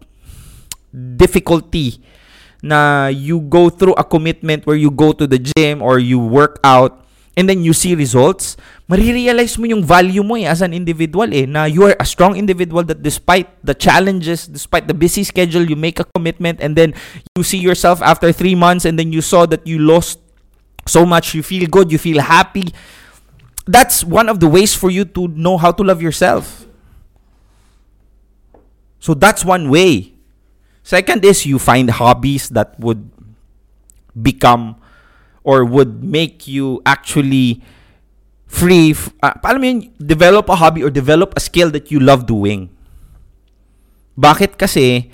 [0.94, 2.02] difficulty
[2.62, 6.62] na you go through a commitment where you go to the gym or you work
[6.62, 7.01] out
[7.38, 8.58] and then you see results,
[8.90, 12.36] marirealize mo yung value mo eh as an individual eh, na you are a strong
[12.36, 16.92] individual that despite the challenges, despite the busy schedule, you make a commitment and then
[17.38, 20.20] you see yourself after three months and then you saw that you lost
[20.88, 22.68] so much, you feel good, you feel happy.
[23.66, 26.68] That's one of the ways for you to know how to love yourself.
[29.00, 30.14] So that's one way.
[30.84, 33.10] Second is you find hobbies that would
[34.20, 34.81] become
[35.44, 37.62] or would make you actually
[38.48, 38.92] free.
[38.92, 42.70] F- uh, alam yun, develop a hobby or develop a skill that you love doing.
[44.18, 45.10] Bakit kasi,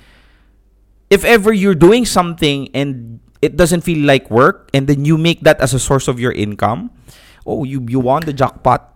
[1.10, 5.40] if ever you're doing something and it doesn't feel like work and then you make
[5.42, 6.90] that as a source of your income,
[7.46, 8.94] oh, you, you won the jackpot.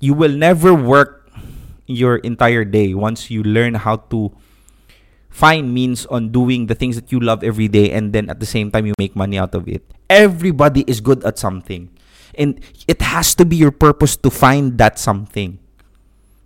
[0.00, 1.30] You will never work
[1.86, 4.30] your entire day once you learn how to
[5.30, 8.46] find means on doing the things that you love every day and then at the
[8.46, 9.82] same time you make money out of it.
[10.08, 11.92] Everybody is good at something.
[12.32, 15.60] And it has to be your purpose to find that something.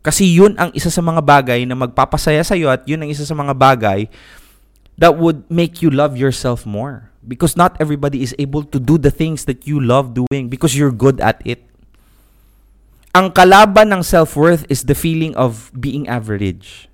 [0.02, 3.38] Kasi yun ang isa sa mga bagay na magpapasaya sa'yo at yun ang isa sa
[3.38, 4.10] mga bagay
[4.98, 7.14] that would make you love yourself more.
[7.22, 10.90] Because not everybody is able to do the things that you love doing because you're
[10.90, 11.62] good at it.
[13.14, 16.90] Ang kalaban ng self-worth is the feeling of being average.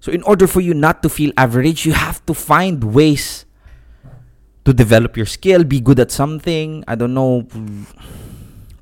[0.00, 3.44] So in order for you not to feel average, you have to find ways
[4.64, 7.48] to develop your skill, be good at something, I don't know,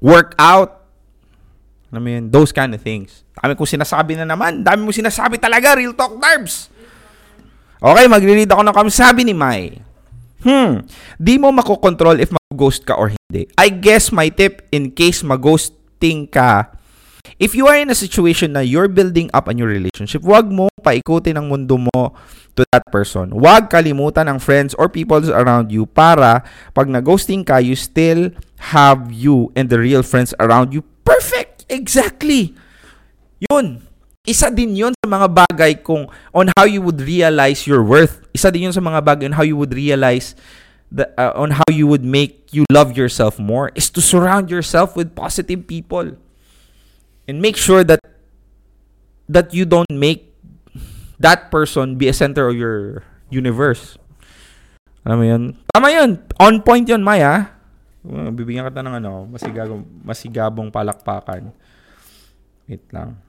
[0.00, 0.86] work out.
[1.88, 3.24] I mean, those kind of things.
[3.38, 4.60] Dami kong sinasabi na naman.
[4.60, 6.68] Dami mo sinasabi talaga, real talk darbs.
[7.78, 8.92] Okay, magre-read ako ng comment.
[8.92, 9.88] Sabi ni Mai,
[10.38, 10.86] Hmm,
[11.18, 13.50] di mo makokontrol if mag-ghost ka or hindi.
[13.58, 16.77] I guess my tip in case mag-ghosting ka,
[17.38, 20.68] if you are in a situation na you're building up a new relationship, wag mo
[20.82, 22.12] paikutin ang mundo mo
[22.58, 23.30] to that person.
[23.30, 26.42] Huwag kalimutan ang friends or people around you para
[26.74, 28.34] pag na-ghosting ka, you still
[28.74, 30.82] have you and the real friends around you.
[31.06, 31.62] Perfect!
[31.70, 32.58] Exactly!
[33.46, 33.86] Yun.
[34.26, 38.26] Isa din yun sa mga bagay kung on how you would realize your worth.
[38.34, 40.34] Isa din yun sa mga bagay on how you would realize
[40.92, 44.98] the, uh, on how you would make you love yourself more is to surround yourself
[44.98, 46.18] with positive people.
[47.28, 48.00] And make sure that
[49.28, 50.32] that you don't make
[51.20, 54.00] that person be a center of your universe.
[55.04, 55.42] Alam mo yun?
[55.68, 56.10] Tama yun.
[56.40, 57.52] On point yun, Maya.
[58.08, 61.52] Bibigyan kita ng ano, masigabong, masigabong palakpakan.
[62.64, 63.20] Wait lang.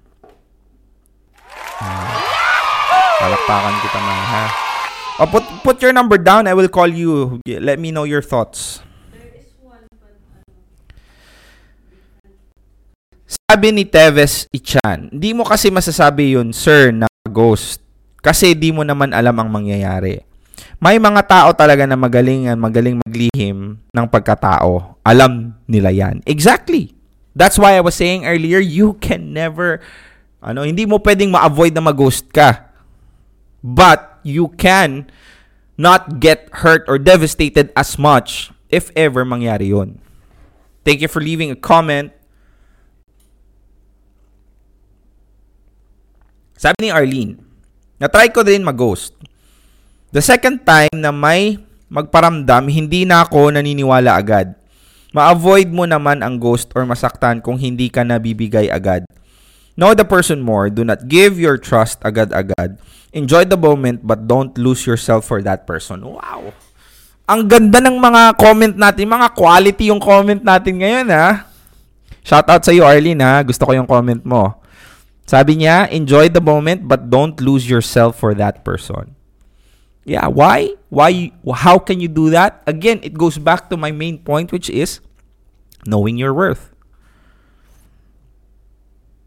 [1.79, 2.11] Uh,
[3.19, 4.45] palakpakan kita, Maya, ha?
[5.19, 6.47] Oh, put, put your number down.
[6.47, 7.43] I will call you.
[7.43, 8.79] Let me know your thoughts.
[13.29, 17.85] Sabi ni Teves Ichan, hindi mo kasi masasabi yun, sir, na ghost.
[18.25, 20.25] Kasi di mo naman alam ang mangyayari.
[20.81, 24.97] May mga tao talaga na magaling at magaling maglihim ng pagkatao.
[25.05, 26.25] Alam nila yan.
[26.25, 26.97] Exactly.
[27.37, 29.77] That's why I was saying earlier, you can never,
[30.41, 32.73] ano, hindi mo pwedeng ma-avoid na mag-ghost ka.
[33.61, 35.05] But you can
[35.77, 40.01] not get hurt or devastated as much if ever mangyari yun.
[40.83, 42.11] Thank you for leaving a comment.
[46.59, 47.39] Sabi ni Arlene,
[48.03, 49.15] na-try ko din mag-ghost.
[50.11, 51.55] The second time na may
[51.87, 54.59] magparamdam, hindi na ako naniniwala agad.
[55.15, 59.07] Ma-avoid mo naman ang ghost or masaktan kung hindi ka nabibigay agad.
[59.79, 60.67] Know the person more.
[60.67, 62.75] Do not give your trust agad-agad.
[63.15, 66.03] Enjoy the moment but don't lose yourself for that person.
[66.03, 66.51] Wow!
[67.23, 69.07] Ang ganda ng mga comment natin.
[69.07, 71.47] Mga quality yung comment natin ngayon, ha?
[72.27, 73.39] Shout out sa iyo, Arlene, ha?
[73.47, 74.58] Gusto ko yung comment mo.
[75.29, 79.13] Sabi niya, enjoy the moment but don't lose yourself for that person.
[80.01, 80.73] Yeah, why?
[80.89, 81.29] Why?
[81.53, 82.65] How can you do that?
[82.65, 85.05] Again, it goes back to my main point which is
[85.85, 86.73] knowing your worth.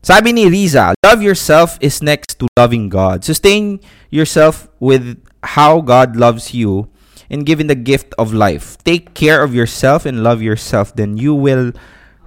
[0.02, 3.22] Sabi ni Riza, love yourself is next to loving God.
[3.22, 3.78] Sustain
[4.10, 5.22] yourself with
[5.54, 6.90] how God loves you
[7.30, 8.74] and given the gift of life.
[8.82, 11.70] Take care of yourself and love yourself, then you will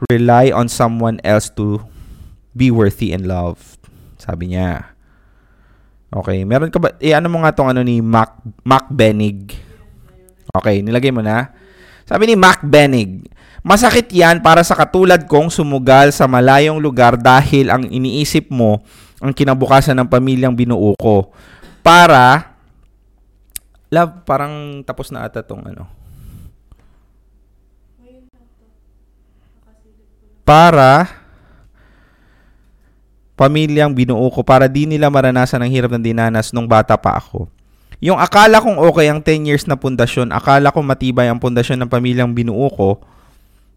[0.07, 1.83] rely on someone else to
[2.55, 3.77] be worthy and loved.
[4.15, 4.95] Sabi niya.
[6.15, 9.51] Okay, meron ka ba, eh ano mo nga tong ano ni Mac, Mac Benig?
[10.55, 11.51] Okay, nilagay mo na.
[12.07, 13.27] Sabi ni Mac Benig,
[13.59, 18.79] masakit yan para sa katulad kong sumugal sa malayong lugar dahil ang iniisip mo
[19.19, 21.35] ang kinabukasan ng pamilyang binuo ko.
[21.83, 22.55] Para,
[23.91, 25.83] love, parang tapos na ata tong ano.
[30.45, 31.24] Para,
[33.35, 37.51] pamilyang binuo ko para di nila maranasan ang hirap ng dinanas nung bata pa ako.
[38.03, 41.91] Yung akala kong okay ang 10 years na pundasyon, akala ko matibay ang pundasyon ng
[41.91, 42.99] pamilyang binuo ko,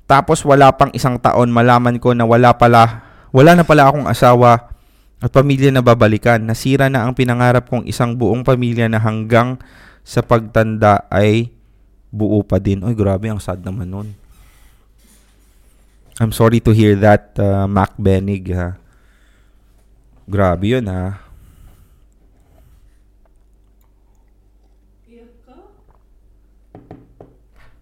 [0.09, 4.73] tapos wala pang isang taon malaman ko na wala pala, wala na pala akong asawa
[5.21, 6.41] at pamilya na babalikan.
[6.41, 9.61] Nasira na ang pinangarap kong isang buong pamilya na hanggang
[10.07, 11.53] sa pagtanda ay
[12.09, 12.81] buo pa din.
[12.81, 14.09] Oy, grabe, ang sad naman nun.
[16.19, 18.75] I'm sorry to hear that, uh, Mac Benig, ha.
[20.29, 21.25] Grabe yun, ha.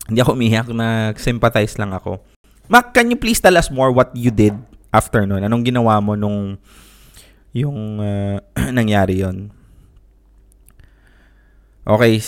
[0.06, 2.22] Hindi ako umiyak, nag-sympathize lang ako.
[2.70, 4.54] Mac, can you please tell us more what you did
[4.94, 5.42] after nun?
[5.42, 6.54] Anong ginawa mo nung
[7.50, 8.38] yung uh,
[8.78, 9.50] nangyari yon?
[11.82, 12.22] Okay.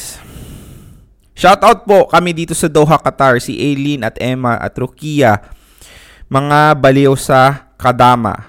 [1.39, 5.55] Shout out po kami dito sa Doha, Qatar, si Aileen at Emma at Rukia.
[6.27, 8.43] Mga baliw sa Kadama.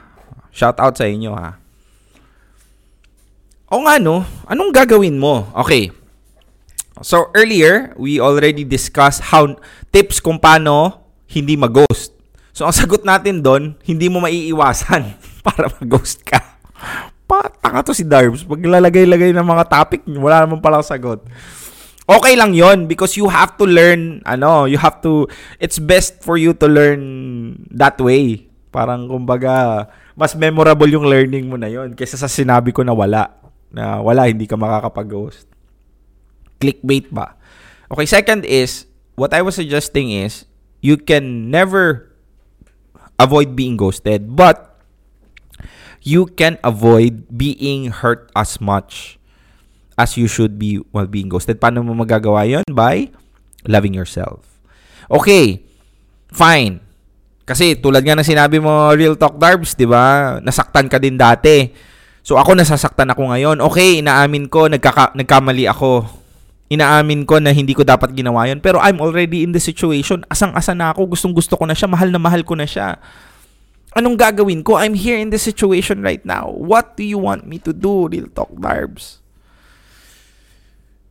[0.49, 1.58] Shout out sa inyo ha.
[3.69, 5.45] O nga no, anong gagawin mo?
[5.53, 5.93] Okay.
[7.05, 9.45] So earlier, we already discussed how
[9.93, 12.17] tips kung paano hindi mag-ghost.
[12.49, 15.13] So ang sagot natin doon, hindi mo maiiwasan
[15.45, 16.41] para mag-ghost ka.
[17.29, 18.41] Pataka to si Darbs.
[18.41, 21.21] Pag lalagay-lagay ng mga topic, wala naman pala sagot.
[22.09, 25.29] Okay lang yon because you have to learn, ano, you have to,
[25.61, 27.01] it's best for you to learn
[27.69, 28.49] that way.
[28.73, 29.85] Parang kumbaga,
[30.17, 33.38] mas memorable yung learning mo na yon kaysa sa sinabi ko na wala.
[33.69, 35.45] Na wala, hindi ka makakapag-ghost.
[36.57, 37.37] Clickbait ba?
[37.89, 38.85] Okay, second is,
[39.17, 40.45] what I was suggesting is,
[40.81, 42.13] you can never
[43.19, 44.79] avoid being ghosted, but
[46.01, 49.19] you can avoid being hurt as much
[49.99, 51.59] as you should be while being ghosted.
[51.59, 52.63] Paano mo magagawa yon?
[52.71, 53.11] By
[53.67, 54.47] loving yourself.
[55.11, 55.67] Okay,
[56.31, 56.79] fine.
[57.43, 60.37] Kasi tulad nga ng sinabi mo, Real Talk Darbs, di ba?
[60.39, 61.67] Nasaktan ka din dati.
[62.23, 63.57] So ako nasasaktan ako ngayon.
[63.63, 66.05] Okay, inaamin ko, nagkaka- nagkamali ako.
[66.69, 70.21] Inaamin ko na hindi ko dapat ginawa yon Pero I'm already in the situation.
[70.29, 71.17] Asang-asa na ako.
[71.17, 71.89] Gustong gusto ko na siya.
[71.89, 73.01] Mahal na mahal ko na siya.
[73.97, 74.77] Anong gagawin ko?
[74.77, 76.53] I'm here in this situation right now.
[76.53, 79.17] What do you want me to do, Real Talk Barbs?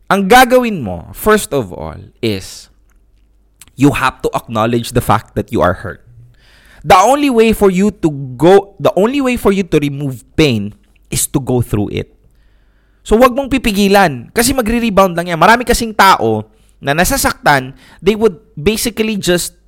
[0.07, 2.71] Ang gagawin mo, first of all, is
[3.75, 6.07] you have to acknowledge the fact that you are hurt.
[6.87, 10.79] The only way for you to go, the only way for you to remove pain
[11.09, 12.13] is to go through it.
[13.03, 15.41] So wag mong pipigilan kasi magre-rebound lang yan.
[15.41, 16.45] Marami kasing tao
[16.79, 19.59] na nasasaktan, they would basically just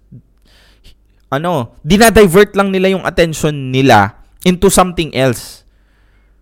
[1.30, 5.62] ano, dinadivert lang nila yung attention nila into something else.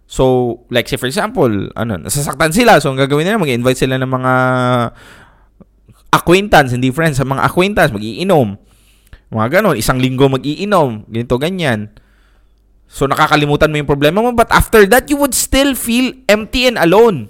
[0.09, 2.81] So, like say for example, ano, nasasaktan sila.
[2.81, 4.33] So, ang gagawin nila, mag-invite sila ng mga
[6.09, 8.57] acquaintance, hindi friends, sa mga acquaintance, mag-iinom.
[9.29, 11.93] Mga ganon, isang linggo mag-iinom, ganito, ganyan.
[12.89, 16.81] So, nakakalimutan mo yung problema mo, but after that, you would still feel empty and
[16.81, 17.29] alone.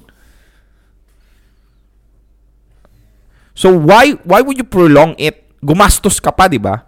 [3.59, 5.50] So, why why would you prolong it?
[5.59, 6.86] Gumastos ka pa, di ba?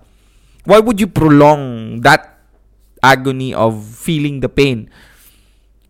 [0.63, 2.39] Why would you prolong that
[3.03, 4.87] agony of feeling the pain?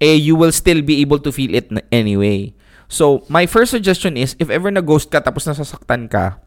[0.00, 2.56] Eh, you will still be able to feel it anyway.
[2.88, 6.40] So, my first suggestion is, if ever na-ghost ka tapos nasasaktan ka,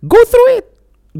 [0.00, 0.66] go through it.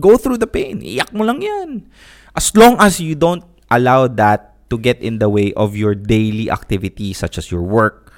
[0.00, 0.80] Go through the pain.
[0.80, 1.84] Iyak mo lang yan.
[2.32, 6.50] As long as you don't allow that to get in the way of your daily
[6.50, 8.12] activities such as your work,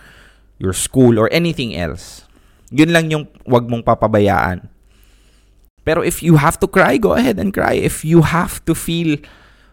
[0.58, 2.24] your school, or anything else.
[2.72, 4.68] Yun lang yung wag mong papabayaan.
[5.84, 7.74] Pero if you have to cry, go ahead and cry.
[7.74, 9.18] If you have to feel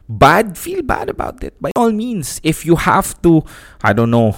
[0.10, 1.54] bad, feel bad about it.
[1.62, 3.46] By all means, if you have to,
[3.84, 4.34] I don't know,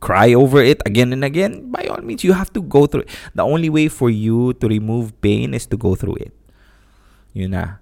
[0.00, 3.10] cry over it again and again, by all means, you have to go through it.
[3.34, 6.32] The only way for you to remove pain is to go through it.
[7.32, 7.80] Yun na.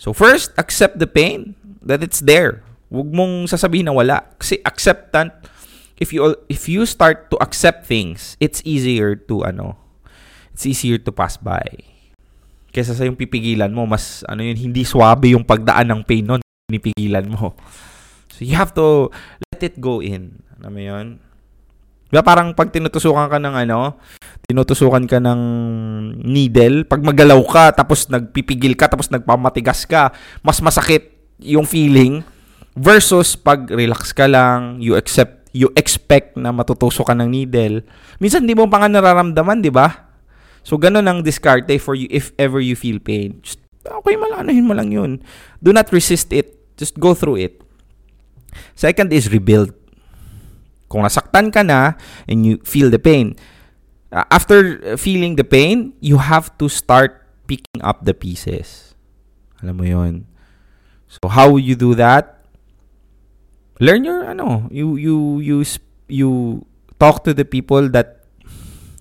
[0.00, 1.52] So first, accept the pain
[1.84, 2.64] that it's there.
[2.88, 4.24] Huwag mong sasabihin na wala.
[4.40, 5.28] Kasi acceptant,
[6.00, 9.76] if you if you start to accept things, it's easier to ano,
[10.56, 11.68] it's easier to pass by.
[12.72, 16.40] Kesa sa yung pipigilan mo, mas ano yun, hindi swabe yung pagdaan ng pain nun,
[16.64, 17.52] pinipigilan mo.
[18.32, 19.12] So you have to
[19.52, 20.40] let it go in.
[20.56, 21.06] Alam mo yun?
[22.08, 24.00] Diba parang pag tinutusukan ka ng ano,
[24.50, 25.40] tinutusukan ka ng
[26.26, 30.10] needle, pag magalaw ka, tapos nagpipigil ka, tapos nagpamatigas ka,
[30.42, 32.26] mas masakit yung feeling
[32.74, 37.86] versus pag relax ka lang, you accept, you expect na matutusok ka ng needle.
[38.18, 40.10] Minsan di mo pa nga nararamdaman, di ba?
[40.66, 43.38] So, ganun ang diskarte for you if ever you feel pain.
[43.46, 45.22] Just, okay, malanahin mo lang yun.
[45.62, 46.58] Do not resist it.
[46.74, 47.62] Just go through it.
[48.74, 49.70] Second is rebuild.
[50.90, 51.94] Kung nasaktan ka na
[52.26, 53.38] and you feel the pain,
[54.12, 58.94] uh, after feeling the pain, you have to start picking up the pieces.
[59.62, 60.14] Alam mo yon.
[61.10, 62.46] So how you do that?
[63.80, 65.56] Learn your ano, you you you
[66.06, 66.30] you
[67.00, 68.22] talk to the people that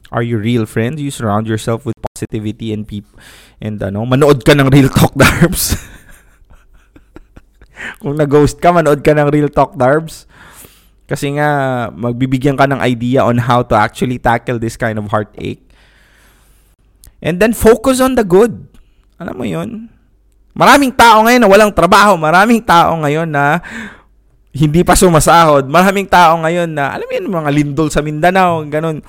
[0.09, 1.01] are your real friends.
[1.01, 3.19] You surround yourself with positivity and people
[3.61, 5.75] and ano, manood ka ng Real Talk Darbs.
[7.99, 10.27] Kung na-ghost ka, manood ka ng Real Talk Darbs.
[11.09, 11.49] Kasi nga,
[11.89, 15.65] magbibigyan ka ng idea on how to actually tackle this kind of heartache.
[17.17, 18.69] And then, focus on the good.
[19.17, 19.89] Alam mo yon
[20.53, 22.13] Maraming tao ngayon na walang trabaho.
[22.13, 23.57] Maraming tao ngayon na
[24.53, 25.65] hindi pa sumasahod.
[25.65, 29.01] Maraming tao ngayon na, alam mo yun, mga lindol sa Mindanao, ganun.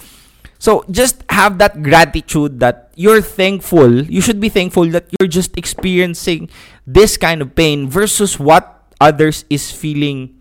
[0.56, 4.08] So, just have that gratitude that you're thankful.
[4.08, 6.48] You should be thankful that you're just experiencing
[6.88, 10.39] this kind of pain versus what others is feeling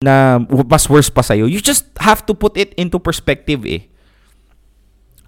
[0.00, 1.44] na mas worse pa sa'yo.
[1.44, 3.84] You just have to put it into perspective eh.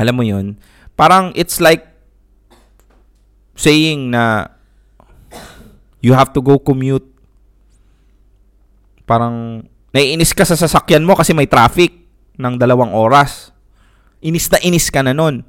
[0.00, 0.56] Alam mo yun?
[0.96, 1.92] Parang it's like
[3.52, 4.48] saying na
[6.00, 7.04] you have to go commute.
[9.04, 11.92] Parang naiinis ka sa sasakyan mo kasi may traffic
[12.40, 13.52] ng dalawang oras.
[14.24, 15.44] Inis na inis ka na nun.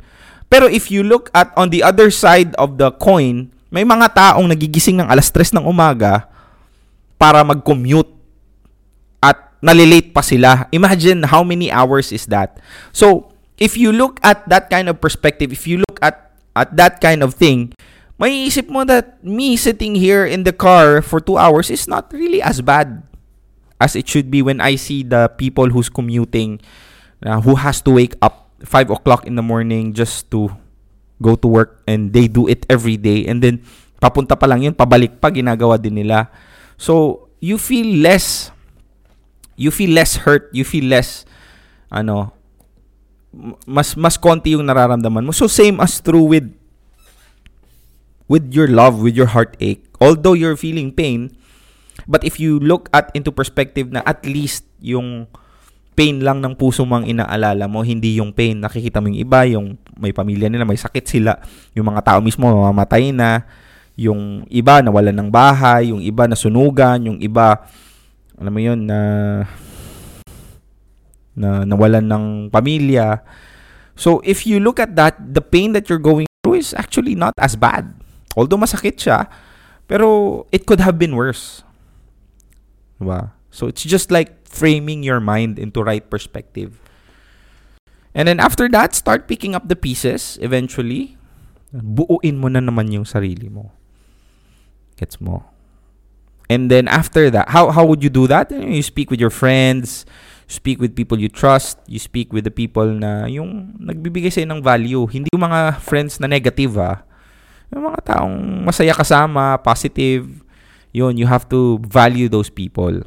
[0.52, 4.52] Pero if you look at on the other side of the coin, may mga taong
[4.52, 6.28] nagigising ng alas 3 ng umaga
[7.16, 8.23] para mag-commute
[9.64, 10.68] nalilate pa sila.
[10.76, 12.60] Imagine how many hours is that.
[12.92, 17.00] So, if you look at that kind of perspective, if you look at at that
[17.00, 17.72] kind of thing,
[18.20, 22.12] may isip mo that me sitting here in the car for two hours is not
[22.12, 23.08] really as bad
[23.80, 26.60] as it should be when I see the people who's commuting,
[27.24, 30.52] uh, who has to wake up 5 o'clock in the morning just to
[31.20, 33.60] go to work and they do it every day and then
[34.00, 36.28] papunta pa lang yun, pabalik pa, ginagawa din nila.
[36.76, 38.52] So, you feel less,
[39.56, 41.28] you feel less hurt, you feel less,
[41.92, 42.34] ano,
[43.66, 45.34] mas, mas konti yung nararamdaman mo.
[45.34, 46.54] So, same as true with,
[48.30, 49.82] with your love, with your heartache.
[49.98, 51.34] Although you're feeling pain,
[52.10, 55.30] But if you look at into perspective na at least yung
[55.94, 58.58] pain lang ng puso mo ang inaalala mo, hindi yung pain.
[58.58, 61.38] Nakikita mo yung iba, yung may pamilya nila, may sakit sila,
[61.78, 63.46] yung mga tao mismo mamamatay na,
[63.94, 67.62] yung iba nawalan ng bahay, yung iba nasunugan, yung iba,
[68.44, 69.00] alam mo yun, na,
[71.40, 73.24] na nawalan ng pamilya.
[73.96, 77.32] So, if you look at that, the pain that you're going through is actually not
[77.40, 77.96] as bad.
[78.36, 79.32] Although masakit siya,
[79.88, 81.64] pero it could have been worse.
[83.00, 83.32] Diba?
[83.54, 86.82] So it's just like framing your mind into right perspective.
[88.18, 91.18] And then after that, start picking up the pieces eventually.
[91.74, 93.74] Buuin mo na naman yung sarili mo.
[94.98, 95.53] Gets mo?
[96.50, 98.52] And then after that, how how would you do that?
[98.52, 100.06] You speak with your friends,
[100.48, 104.62] speak with people you trust, you speak with the people na yung nagbibigay sa'yo ng
[104.62, 105.08] value.
[105.08, 107.02] Hindi yung mga friends na negative ah.
[107.74, 108.38] Yung mga taong
[108.68, 110.44] masaya kasama, positive,
[110.94, 113.02] yun, you have to value those people.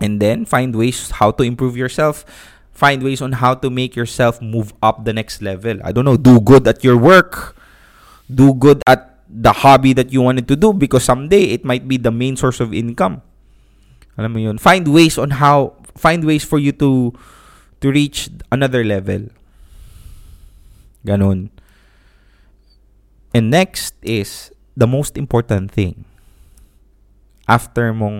[0.00, 2.24] And then, find ways how to improve yourself.
[2.72, 5.80] Find ways on how to make yourself move up the next level.
[5.80, 7.56] I don't know, do good at your work.
[8.28, 11.96] Do good at the hobby that you wanted to do because someday it might be
[11.96, 13.22] the main source of income.
[14.16, 14.58] Alam mo yun.
[14.58, 17.12] Find ways on how, find ways for you to,
[17.80, 19.28] to reach another level.
[21.04, 21.50] Ganon.
[23.34, 26.04] And next is the most important thing
[27.46, 28.18] after mong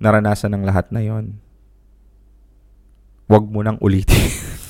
[0.00, 1.36] naranasan ng lahat na yon,
[3.28, 4.16] wag mo nang ulitin.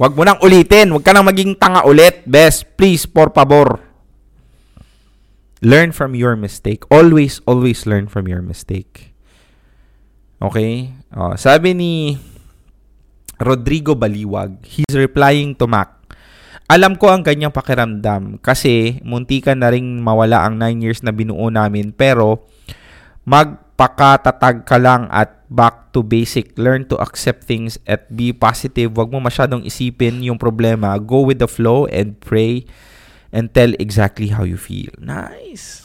[0.00, 0.92] wag mo nang ulitin.
[0.92, 2.24] Wag ka nang maging tanga ulit.
[2.24, 3.80] Best, please, por favor.
[5.62, 6.82] Learn from your mistake.
[6.90, 9.14] Always, always learn from your mistake.
[10.42, 10.90] Okay?
[11.14, 12.18] Oh, sabi ni
[13.38, 16.02] Rodrigo Baliwag, he's replying to Mac.
[16.66, 21.52] Alam ko ang kanyang pakiramdam kasi muntikan na ring mawala ang 9 years na binuo
[21.52, 22.48] namin pero
[23.28, 26.56] magpakatatag ka lang at back to basic.
[26.56, 28.96] Learn to accept things at be positive.
[28.96, 30.96] Huwag mo masyadong isipin yung problema.
[30.96, 32.64] Go with the flow and pray
[33.28, 34.90] and tell exactly how you feel.
[34.96, 35.84] Nice.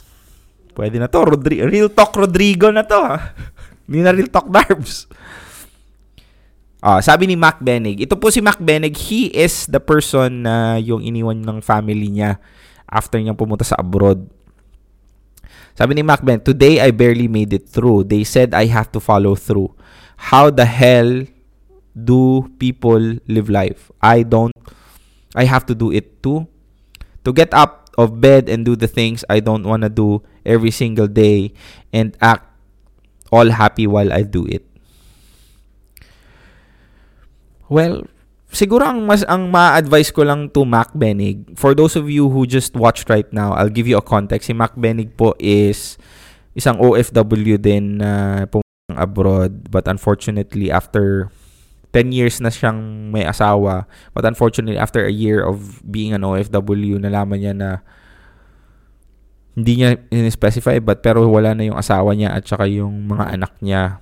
[0.72, 1.20] Pwede na to.
[1.20, 2.96] Rodri- Real Talk Rodrigo na to.
[3.84, 5.08] Hindi na Real Talk Darbs.
[6.78, 10.78] Ah, sabi ni Mac Benig, ito po si Mac Benig, he is the person na
[10.78, 12.38] yung iniwan ng family niya
[12.86, 14.22] after niyang pumunta sa abroad.
[15.78, 18.10] Sabi ni Mac Benig, today I barely made it through.
[18.10, 19.78] They said I have to follow through.
[20.18, 21.22] How the hell
[21.94, 23.86] do people live life?
[24.02, 24.50] I don't,
[25.38, 26.50] I have to do it too.
[27.22, 30.74] To get up of bed and do the things I don't want to do every
[30.74, 31.54] single day
[31.94, 32.42] and act
[33.30, 34.66] all happy while I do it.
[37.70, 38.02] Well,
[38.52, 42.48] siguro ang mas ang ma-advise ko lang to Mac Benig, for those of you who
[42.48, 44.48] just watched right now, I'll give you a context.
[44.48, 46.00] Si Mac Benig po is
[46.56, 48.66] isang OFW din na pumunta
[48.98, 51.30] abroad but unfortunately after
[51.92, 53.86] 10 years na siyang may asawa
[54.16, 57.70] but unfortunately after a year of being an OFW nalaman niya na
[59.58, 63.52] hindi niya in-specify but pero wala na yung asawa niya at saka yung mga anak
[63.58, 63.98] niya.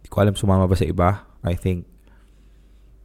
[0.00, 1.28] Hindi ko alam sumama ba sa iba.
[1.44, 1.84] I think.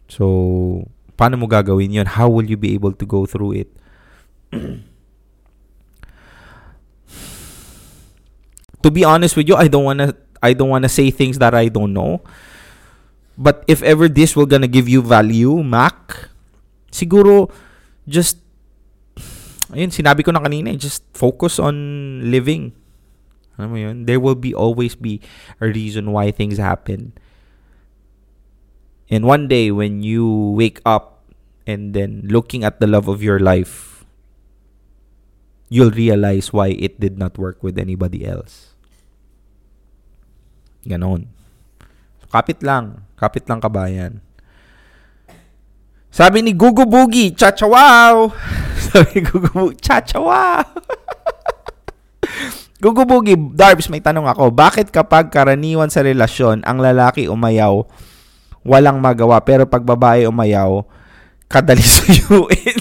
[0.07, 0.87] So,
[1.17, 2.05] paano mo gagawin yun?
[2.05, 3.69] How will you be able to go through it?
[8.83, 11.69] to be honest with you, I don't wanna I don't wanna say things that I
[11.71, 12.21] don't know.
[13.33, 16.29] But if ever this will gonna give you value, Mac,
[16.91, 17.49] siguro
[18.05, 18.37] just
[19.73, 21.73] ayun, sinabi ko na kanina, eh, just focus on
[22.29, 22.75] living.
[23.57, 24.05] Alam mo yun?
[24.05, 25.21] There will be always be
[25.61, 27.13] a reason why things happen.
[29.13, 30.25] And one day when you
[30.57, 31.21] wake up
[31.69, 34.01] and then looking at the love of your life,
[35.69, 38.73] you'll realize why it did not work with anybody else.
[40.81, 41.29] Ganon.
[42.33, 43.05] Kapit lang.
[43.13, 44.17] Kapit lang kabayan.
[46.09, 48.33] Sabi ni Gugu Boogie, chachawaw!
[48.89, 50.65] Sabi ni Gugu Boogie, chachawaw!
[52.81, 54.49] Gugu Boogie, Darbs, may tanong ako.
[54.49, 57.85] Bakit kapag karaniwan sa relasyon, ang lalaki umayaw,
[58.63, 60.83] walang magawa, pero pag babae umayaw,
[61.47, 62.79] kadali suyuin?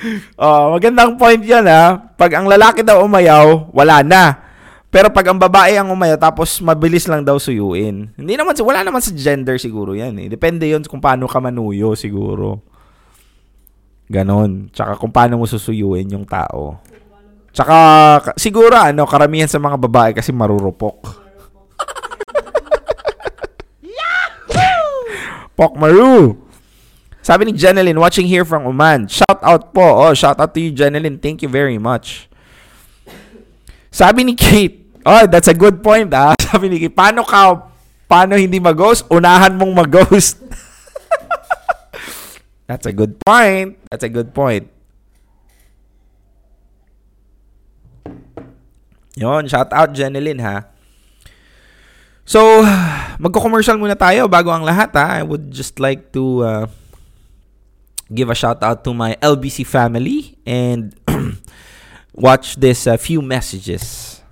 [0.40, 2.00] Oh, magandang point 'yan ha.
[2.16, 4.48] Pag ang lalaki daw umayaw, wala na.
[4.88, 8.10] Pero pag ang babae ang umayaw tapos mabilis lang daw suyuin.
[8.16, 10.28] Hindi naman wala naman sa gender siguro 'yan eh.
[10.32, 12.64] Depende 'yon kung paano ka manuyo siguro.
[14.08, 14.72] Ganon.
[14.72, 16.80] Tsaka kung paano mo susuyuin yung tao.
[17.52, 17.76] Tsaka
[18.24, 21.28] ka- siguro ano, karamihan sa mga babae kasi marurupok.
[25.60, 26.40] Pok Maru.
[27.20, 29.12] Sabi ni Jeneline, watching here from Oman.
[29.12, 30.08] Shout out po.
[30.08, 31.20] Oh, shout out to you, Jeneline.
[31.20, 32.32] Thank you very much.
[33.92, 36.32] Sabi ni Kate, oh, that's a good point, ah.
[36.48, 37.68] Sabi ni Kate, paano ka,
[38.08, 39.04] paano hindi mag-ghost?
[39.12, 40.40] Unahan mong mag-ghost.
[42.70, 43.76] that's a good point.
[43.92, 44.64] That's a good point.
[49.20, 50.72] Yon, shout out Jeneline, ha.
[52.30, 52.62] So,
[53.18, 55.18] magko-commercial muna tayo bago ang lahat, ha.
[55.18, 56.64] I would just like to uh,
[58.06, 60.94] give a shout out to my LBC family and
[62.14, 64.22] watch this uh, few messages.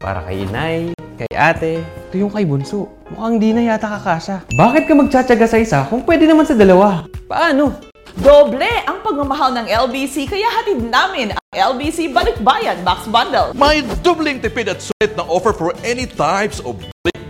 [0.00, 2.88] Para kay inay, kay ate, ito yung kay bunso.
[3.12, 4.48] Mukhang di na yata kakasya.
[4.48, 7.04] Bakit ka magtsatsaga sa isa kung pwede naman sa dalawa?
[7.28, 7.89] Paano?
[8.18, 13.54] Doble ang pagmamahal ng LBC kaya hatid namin ang LBC Balikbayan Box Bundle.
[13.54, 16.74] May dubling tipid at sulit na offer for any types of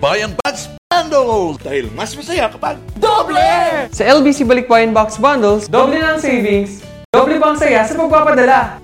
[0.01, 1.61] bayan bags bundles.
[1.61, 3.93] Dahil mas masaya kapag Doble!
[3.93, 6.81] Sa LBC Balikbayan Box Bundles, doble na ang savings,
[7.13, 8.81] doble pang saya sa pagpapadala.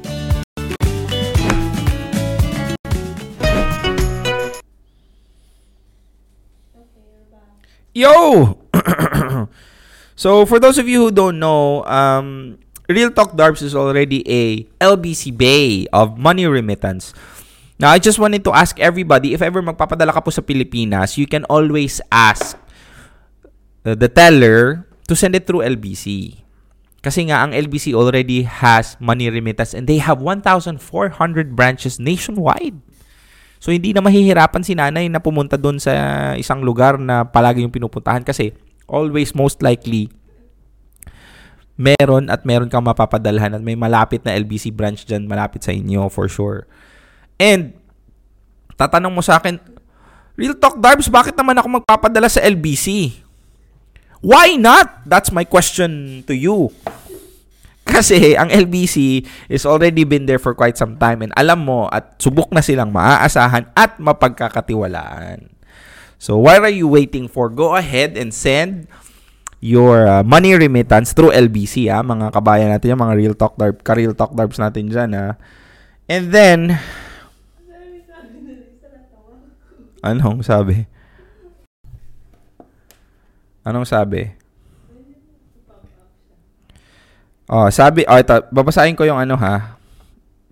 [7.96, 8.12] Yo!
[10.16, 12.58] so, for those of you who don't know, um,
[12.88, 17.12] Real Talk Darbs is already a LBC Bay of money remittance.
[17.76, 21.28] Now, I just wanted to ask everybody, if ever magpapadala ka po sa Pilipinas, you
[21.28, 22.56] can always ask
[23.84, 26.40] uh, the teller to send it through LBC.
[27.04, 30.80] Kasi nga, ang LBC already has money remittance and they have 1,400
[31.52, 32.80] branches nationwide.
[33.60, 37.74] So, hindi na mahihirapan si nanay na pumunta doon sa isang lugar na palagi yung
[37.74, 38.56] pinupuntahan kasi
[38.86, 40.10] always most likely
[41.76, 46.08] meron at meron kang mapapadalhan at may malapit na LBC branch dyan malapit sa inyo
[46.08, 46.64] for sure.
[47.36, 47.76] And,
[48.80, 49.60] tatanong mo sa akin,
[50.40, 53.12] Real Talk Darbs, bakit naman ako magpapadala sa LBC?
[54.24, 55.04] Why not?
[55.04, 56.72] That's my question to you.
[57.86, 62.18] Kasi ang LBC is already been there for quite some time and alam mo at
[62.18, 65.55] subok na silang maaasahan at mapagkakatiwalaan.
[66.26, 67.46] So, what are you waiting for?
[67.46, 68.90] Go ahead and send
[69.62, 73.78] your uh, money remittance through LBC, ah, mga kabayan natin, yung mga real talk darb,
[73.86, 75.38] ka-real talk darbs natin dyan, ah.
[76.10, 76.74] And then,
[80.02, 80.90] anong sabi?
[83.62, 84.34] Anong sabi?
[87.46, 89.78] Oh, sabi, oh, ito, babasahin ko yung ano ha.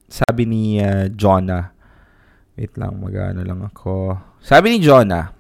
[0.07, 1.75] Sabi ni uh, Jonah.
[2.55, 4.15] Wait lang, magano lang ako.
[4.39, 5.34] Sabi ni Jonah,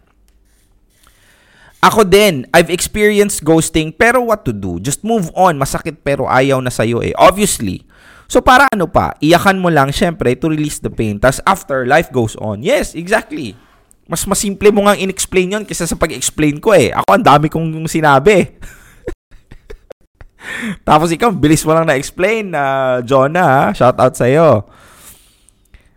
[1.84, 4.80] Ako din, I've experienced ghosting pero what to do?
[4.80, 5.60] Just move on.
[5.60, 7.12] Masakit pero ayaw na sa'yo eh.
[7.20, 7.84] Obviously.
[8.24, 9.12] So para ano pa?
[9.20, 11.20] Iyakan mo lang syempre to release the pain.
[11.20, 12.64] Tapos after, life goes on.
[12.64, 13.52] Yes, exactly.
[14.08, 16.88] Mas masimple mo nga in-explain yon kaysa sa pag-explain ko eh.
[16.88, 18.48] Ako ang dami kong sinabi.
[20.88, 24.64] Tapos ikaw, bilis mo lang na-explain na uh, Jonah, shout out sa'yo.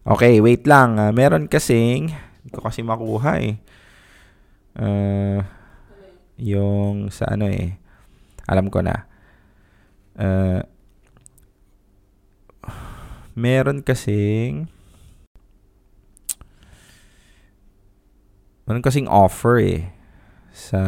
[0.03, 0.99] Okay, wait lang.
[0.99, 3.55] Uh, meron kasing, hindi ko kasi makuha eh.
[4.75, 5.39] Uh,
[6.37, 7.77] yung sa ano eh.
[8.47, 9.09] Alam ko na.
[10.17, 10.61] Uh,
[13.37, 14.65] meron kasing
[18.65, 19.81] meron kasing offer eh
[20.49, 20.81] sa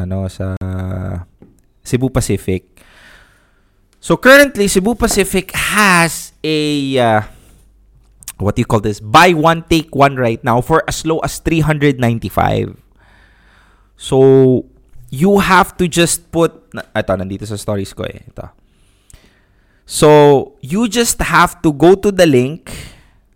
[0.00, 0.56] ano sa
[1.84, 2.80] Cebu Pacific.
[4.00, 7.20] So currently Cebu Pacific has a uh,
[8.40, 9.00] what do you call this?
[9.00, 12.00] Buy one take one right now for as low as 395.
[14.00, 14.64] So
[15.12, 18.46] you have to just put ito nandito sa stories ko eh ito.
[19.84, 20.08] So
[20.64, 22.72] you just have to go to the link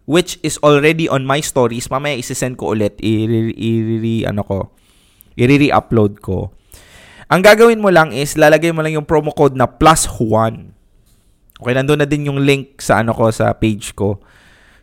[0.07, 1.91] which is already on my stories.
[1.91, 4.73] Mamaya isi-send ko ulit i, i, i ano ko
[5.35, 6.55] i-re-upload ko.
[7.27, 11.59] Ang gagawin mo lang is lalagay mo lang yung promo code na plus 1.
[11.59, 14.23] Okay, nandoon na din yung link sa ano ko sa page ko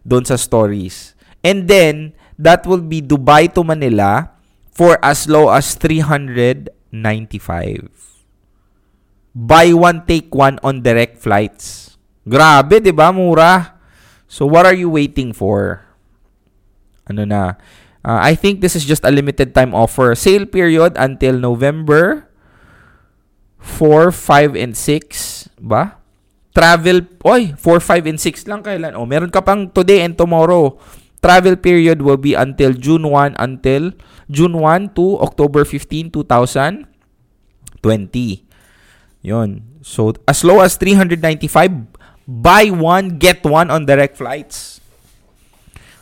[0.05, 1.13] doon sa stories.
[1.41, 4.31] And then that will be Dubai to Manila
[4.73, 6.73] for as low as 395.
[9.31, 11.95] Buy one take one on direct flights.
[12.27, 13.15] Grabe, 'di ba?
[13.15, 13.79] Mura.
[14.27, 15.87] So what are you waiting for?
[17.07, 17.55] Ano na?
[18.01, 20.15] Uh, I think this is just a limited time offer.
[20.17, 22.31] Sale period until November
[23.61, 25.49] 4, 5, and 6.
[25.61, 26.00] Ba?
[26.51, 28.91] Travel, oy, 4, 5, and 6 lang kailan.
[28.99, 30.75] Oh, meron ka pang today and tomorrow.
[31.23, 33.93] Travel period will be until June 1 until
[34.27, 36.89] June 1 to October 15, 2020.
[39.21, 39.49] Yon.
[39.85, 41.21] So, as low as 395,
[42.25, 44.81] buy one, get one on direct flights.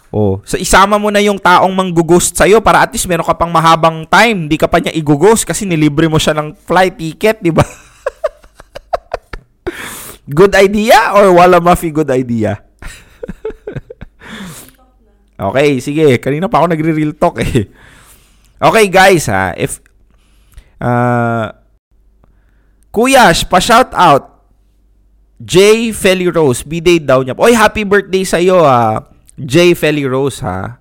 [0.09, 3.53] Oh, so isama mo na yung taong manggughost sa'yo para at least meron ka pang
[3.53, 4.49] mahabang time.
[4.49, 7.61] Hindi ka pa niya igughost kasi nilibre mo siya ng flight ticket, di ba?
[10.30, 12.61] good idea or wala mafi good idea?
[15.49, 16.21] okay, sige.
[16.21, 17.53] Kanina pa ako nagre-real talk eh.
[18.69, 19.55] Okay, guys ha.
[19.55, 19.80] If
[20.84, 21.55] uh,
[22.91, 24.43] Kuya, pa-shout out.
[25.39, 25.88] J.
[25.95, 27.39] Feli Rose, B-day daw niya.
[27.39, 29.07] Oy, happy birthday sa iyo ah.
[29.39, 30.75] Jay Feli Rose ha.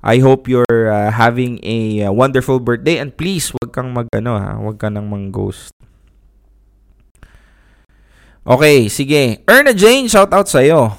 [0.00, 4.40] I hope you're uh, having a uh, wonderful birthday and please wag kang mag ano
[4.40, 5.76] ha, wag ka nang mang-ghost.
[8.50, 9.46] Okay, sige.
[9.46, 10.90] Erna Jane, shout out sa iyo.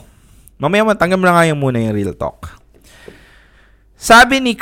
[0.56, 2.48] Mamaya lang nga yung muna yung real talk.
[4.00, 4.56] Sabi ni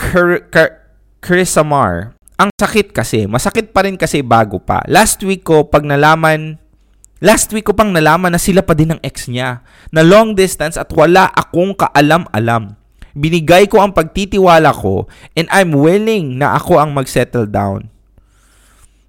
[1.21, 4.81] Chris Samar, ang sakit kasi, masakit pa rin kasi bago pa.
[4.89, 6.57] Last week ko, pag nalaman
[7.19, 9.59] Last week ko pang nalaman na sila pa din ng ex niya,
[9.91, 12.79] na long distance at wala akong kaalam-alam.
[13.11, 15.03] Binigay ko ang pagtitiwala ko
[15.35, 17.91] and I'm willing na ako ang mag-settle down.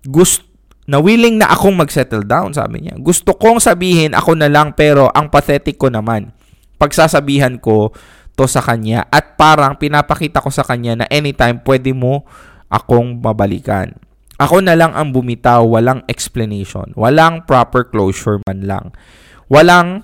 [0.02, 0.49] Gusto
[0.90, 2.98] na willing na akong mag-settle down, sabi niya.
[2.98, 6.34] Gusto kong sabihin ako na lang pero ang pathetic ko naman.
[6.82, 7.94] Pagsasabihan ko
[8.34, 12.26] to sa kanya at parang pinapakita ko sa kanya na anytime pwede mo
[12.66, 13.94] akong mabalikan.
[14.42, 18.90] Ako na lang ang bumitaw, walang explanation, walang proper closure man lang.
[19.46, 20.02] Walang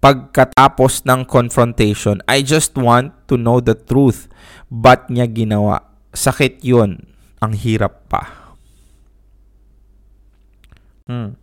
[0.00, 2.24] pagkatapos ng confrontation.
[2.24, 4.32] I just want to know the truth.
[4.72, 5.92] Ba't niya ginawa?
[6.16, 7.12] Sakit yun.
[7.42, 8.41] ang hirap pa.
[11.06, 11.34] Hmm.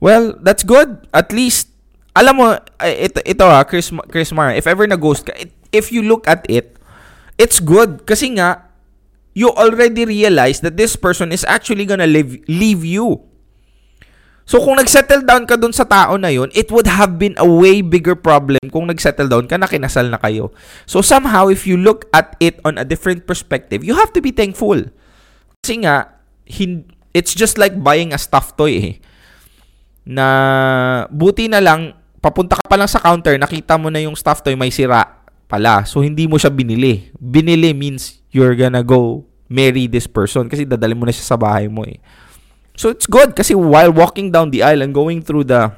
[0.00, 1.08] Well, that's good.
[1.16, 1.72] At least,
[2.12, 2.46] alam mo,
[2.84, 5.32] ito, ito ha, Chris, Chris Mar, if ever na-ghost ka,
[5.72, 6.76] if you look at it,
[7.40, 8.04] it's good.
[8.04, 8.68] Kasi nga,
[9.32, 13.18] you already realize that this person is actually gonna leave, leave you.
[14.44, 17.48] So kung nagsettle down ka dun sa tao na yun, it would have been a
[17.48, 20.52] way bigger problem kung nagsettle down ka na kinasal na kayo.
[20.84, 24.36] So somehow, if you look at it on a different perspective, you have to be
[24.36, 24.84] thankful.
[25.64, 26.12] Kasi nga,
[26.44, 28.94] hin- it's just like buying a stuffed toy eh.
[30.04, 30.26] Na
[31.08, 34.58] buti na lang, papunta ka pa lang sa counter, nakita mo na yung stuffed toy
[34.58, 35.86] may sira pala.
[35.86, 37.14] So hindi mo siya binili.
[37.16, 41.70] Binili means you're gonna go marry this person kasi dadalhin mo na siya sa bahay
[41.70, 42.02] mo eh.
[42.74, 45.70] So it's good kasi while walking down the aisle and going through the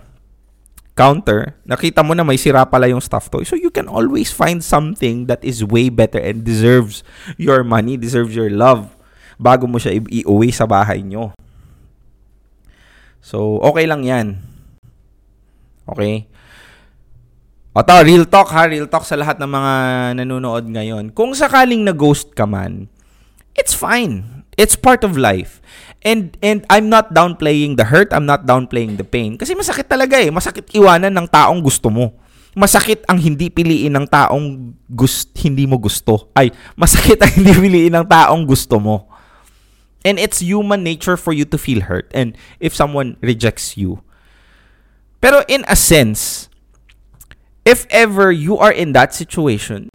[0.97, 3.45] counter, nakita mo na may sira pala yung stuffed toy.
[3.45, 7.05] So you can always find something that is way better and deserves
[7.37, 8.96] your money, deserves your love
[9.37, 11.33] bago mo siya iuwi sa bahay nyo.
[13.21, 14.41] So, okay lang yan.
[15.87, 16.27] Okay?
[17.77, 19.73] O to, real talk ha, real talk sa lahat ng mga
[20.23, 21.13] nanonood ngayon.
[21.13, 22.89] Kung sakaling na-ghost ka man,
[23.53, 24.47] it's fine.
[24.57, 25.61] It's part of life.
[26.01, 30.17] And and I'm not downplaying the hurt, I'm not downplaying the pain kasi masakit talaga
[30.17, 30.33] eh.
[30.33, 32.17] Masakit iwanan ng taong gusto mo.
[32.57, 36.33] Masakit ang hindi piliin ng taong gust hindi mo gusto.
[36.33, 39.13] Ay, masakit ang hindi piliin ng taong gusto mo.
[40.07, 44.07] And it's human nature for you to feel hurt and if someone rejects you.
[45.19, 46.47] Pero in a sense,
[47.67, 49.91] if ever you are in that situation,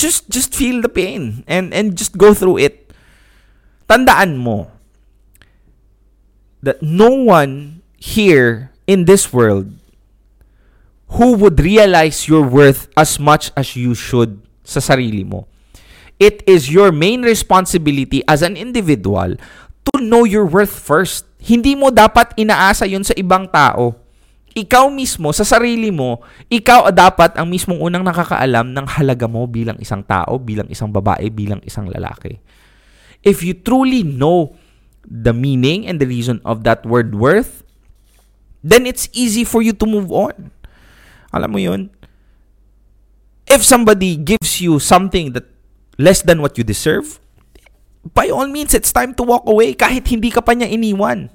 [0.00, 2.88] just just feel the pain and and just go through it.
[3.84, 4.72] Tandaan mo
[6.64, 9.68] that no one here in this world
[11.20, 15.51] who would realize your worth as much as you should sa sarili mo.
[16.22, 19.34] It is your main responsibility as an individual
[19.90, 21.26] to know your worth first.
[21.42, 23.98] Hindi mo dapat inaasa yun sa ibang tao.
[24.54, 29.74] Ikaw mismo, sa sarili mo, ikaw dapat ang mismong unang nakakaalam ng halaga mo bilang
[29.82, 32.38] isang tao, bilang isang babae, bilang isang lalaki.
[33.26, 34.54] If you truly know
[35.02, 37.66] the meaning and the reason of that word worth,
[38.62, 40.54] then it's easy for you to move on.
[41.34, 41.90] Alam mo yun?
[43.50, 45.51] If somebody gives you something that
[45.98, 47.20] less than what you deserve,
[48.14, 51.30] by all means, it's time to walk away kahit hindi ka pa niya iniwan.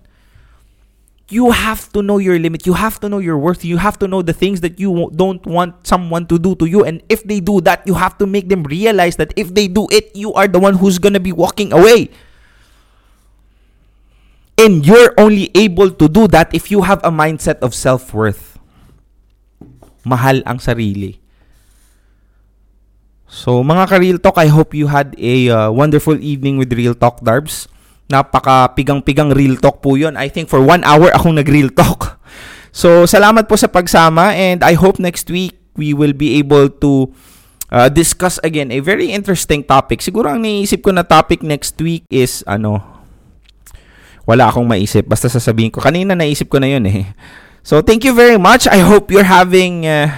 [1.28, 2.64] You have to know your limit.
[2.64, 3.66] You have to know your worth.
[3.66, 6.88] You have to know the things that you don't want someone to do to you.
[6.88, 9.88] And if they do that, you have to make them realize that if they do
[9.91, 12.12] it, you are the one who's gonna be walking away.
[14.58, 18.58] And you're only able to do that if you have a mindset of self-worth.
[20.08, 21.20] Mahal ang sarili.
[23.28, 27.19] So, mga ka-Real Talk, I hope you had a uh, wonderful evening with Real Talk
[27.19, 27.67] Darbs.
[28.07, 30.15] Napaka pigang-pigang Real Talk po yun.
[30.15, 32.15] I think for one hour akong nag-Real Talk.
[32.78, 37.09] So, salamat po sa pagsama and I hope next week we will be able to
[37.73, 40.05] uh, discuss again a very interesting topic.
[40.05, 42.86] Siguro ang naisip ko na topic next week is ano,
[44.30, 45.09] wala akong maisip.
[45.09, 45.82] Basta sasabihin ko.
[45.82, 47.09] Kanina naisip ko na yun eh.
[47.65, 48.69] So, thank you very much.
[48.69, 50.13] I hope you're having, uh,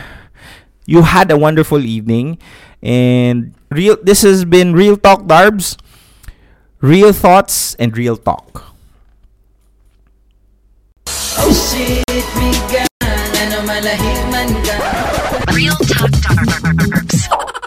[0.83, 2.43] you had a wonderful evening.
[2.81, 5.77] And real, this has been Real Talk Darbs.
[6.81, 8.71] Real thoughts and real talk.
[11.35, 14.75] Oh shit, bigan Ano malahiman ka
[15.51, 17.58] Real Talk Darbs.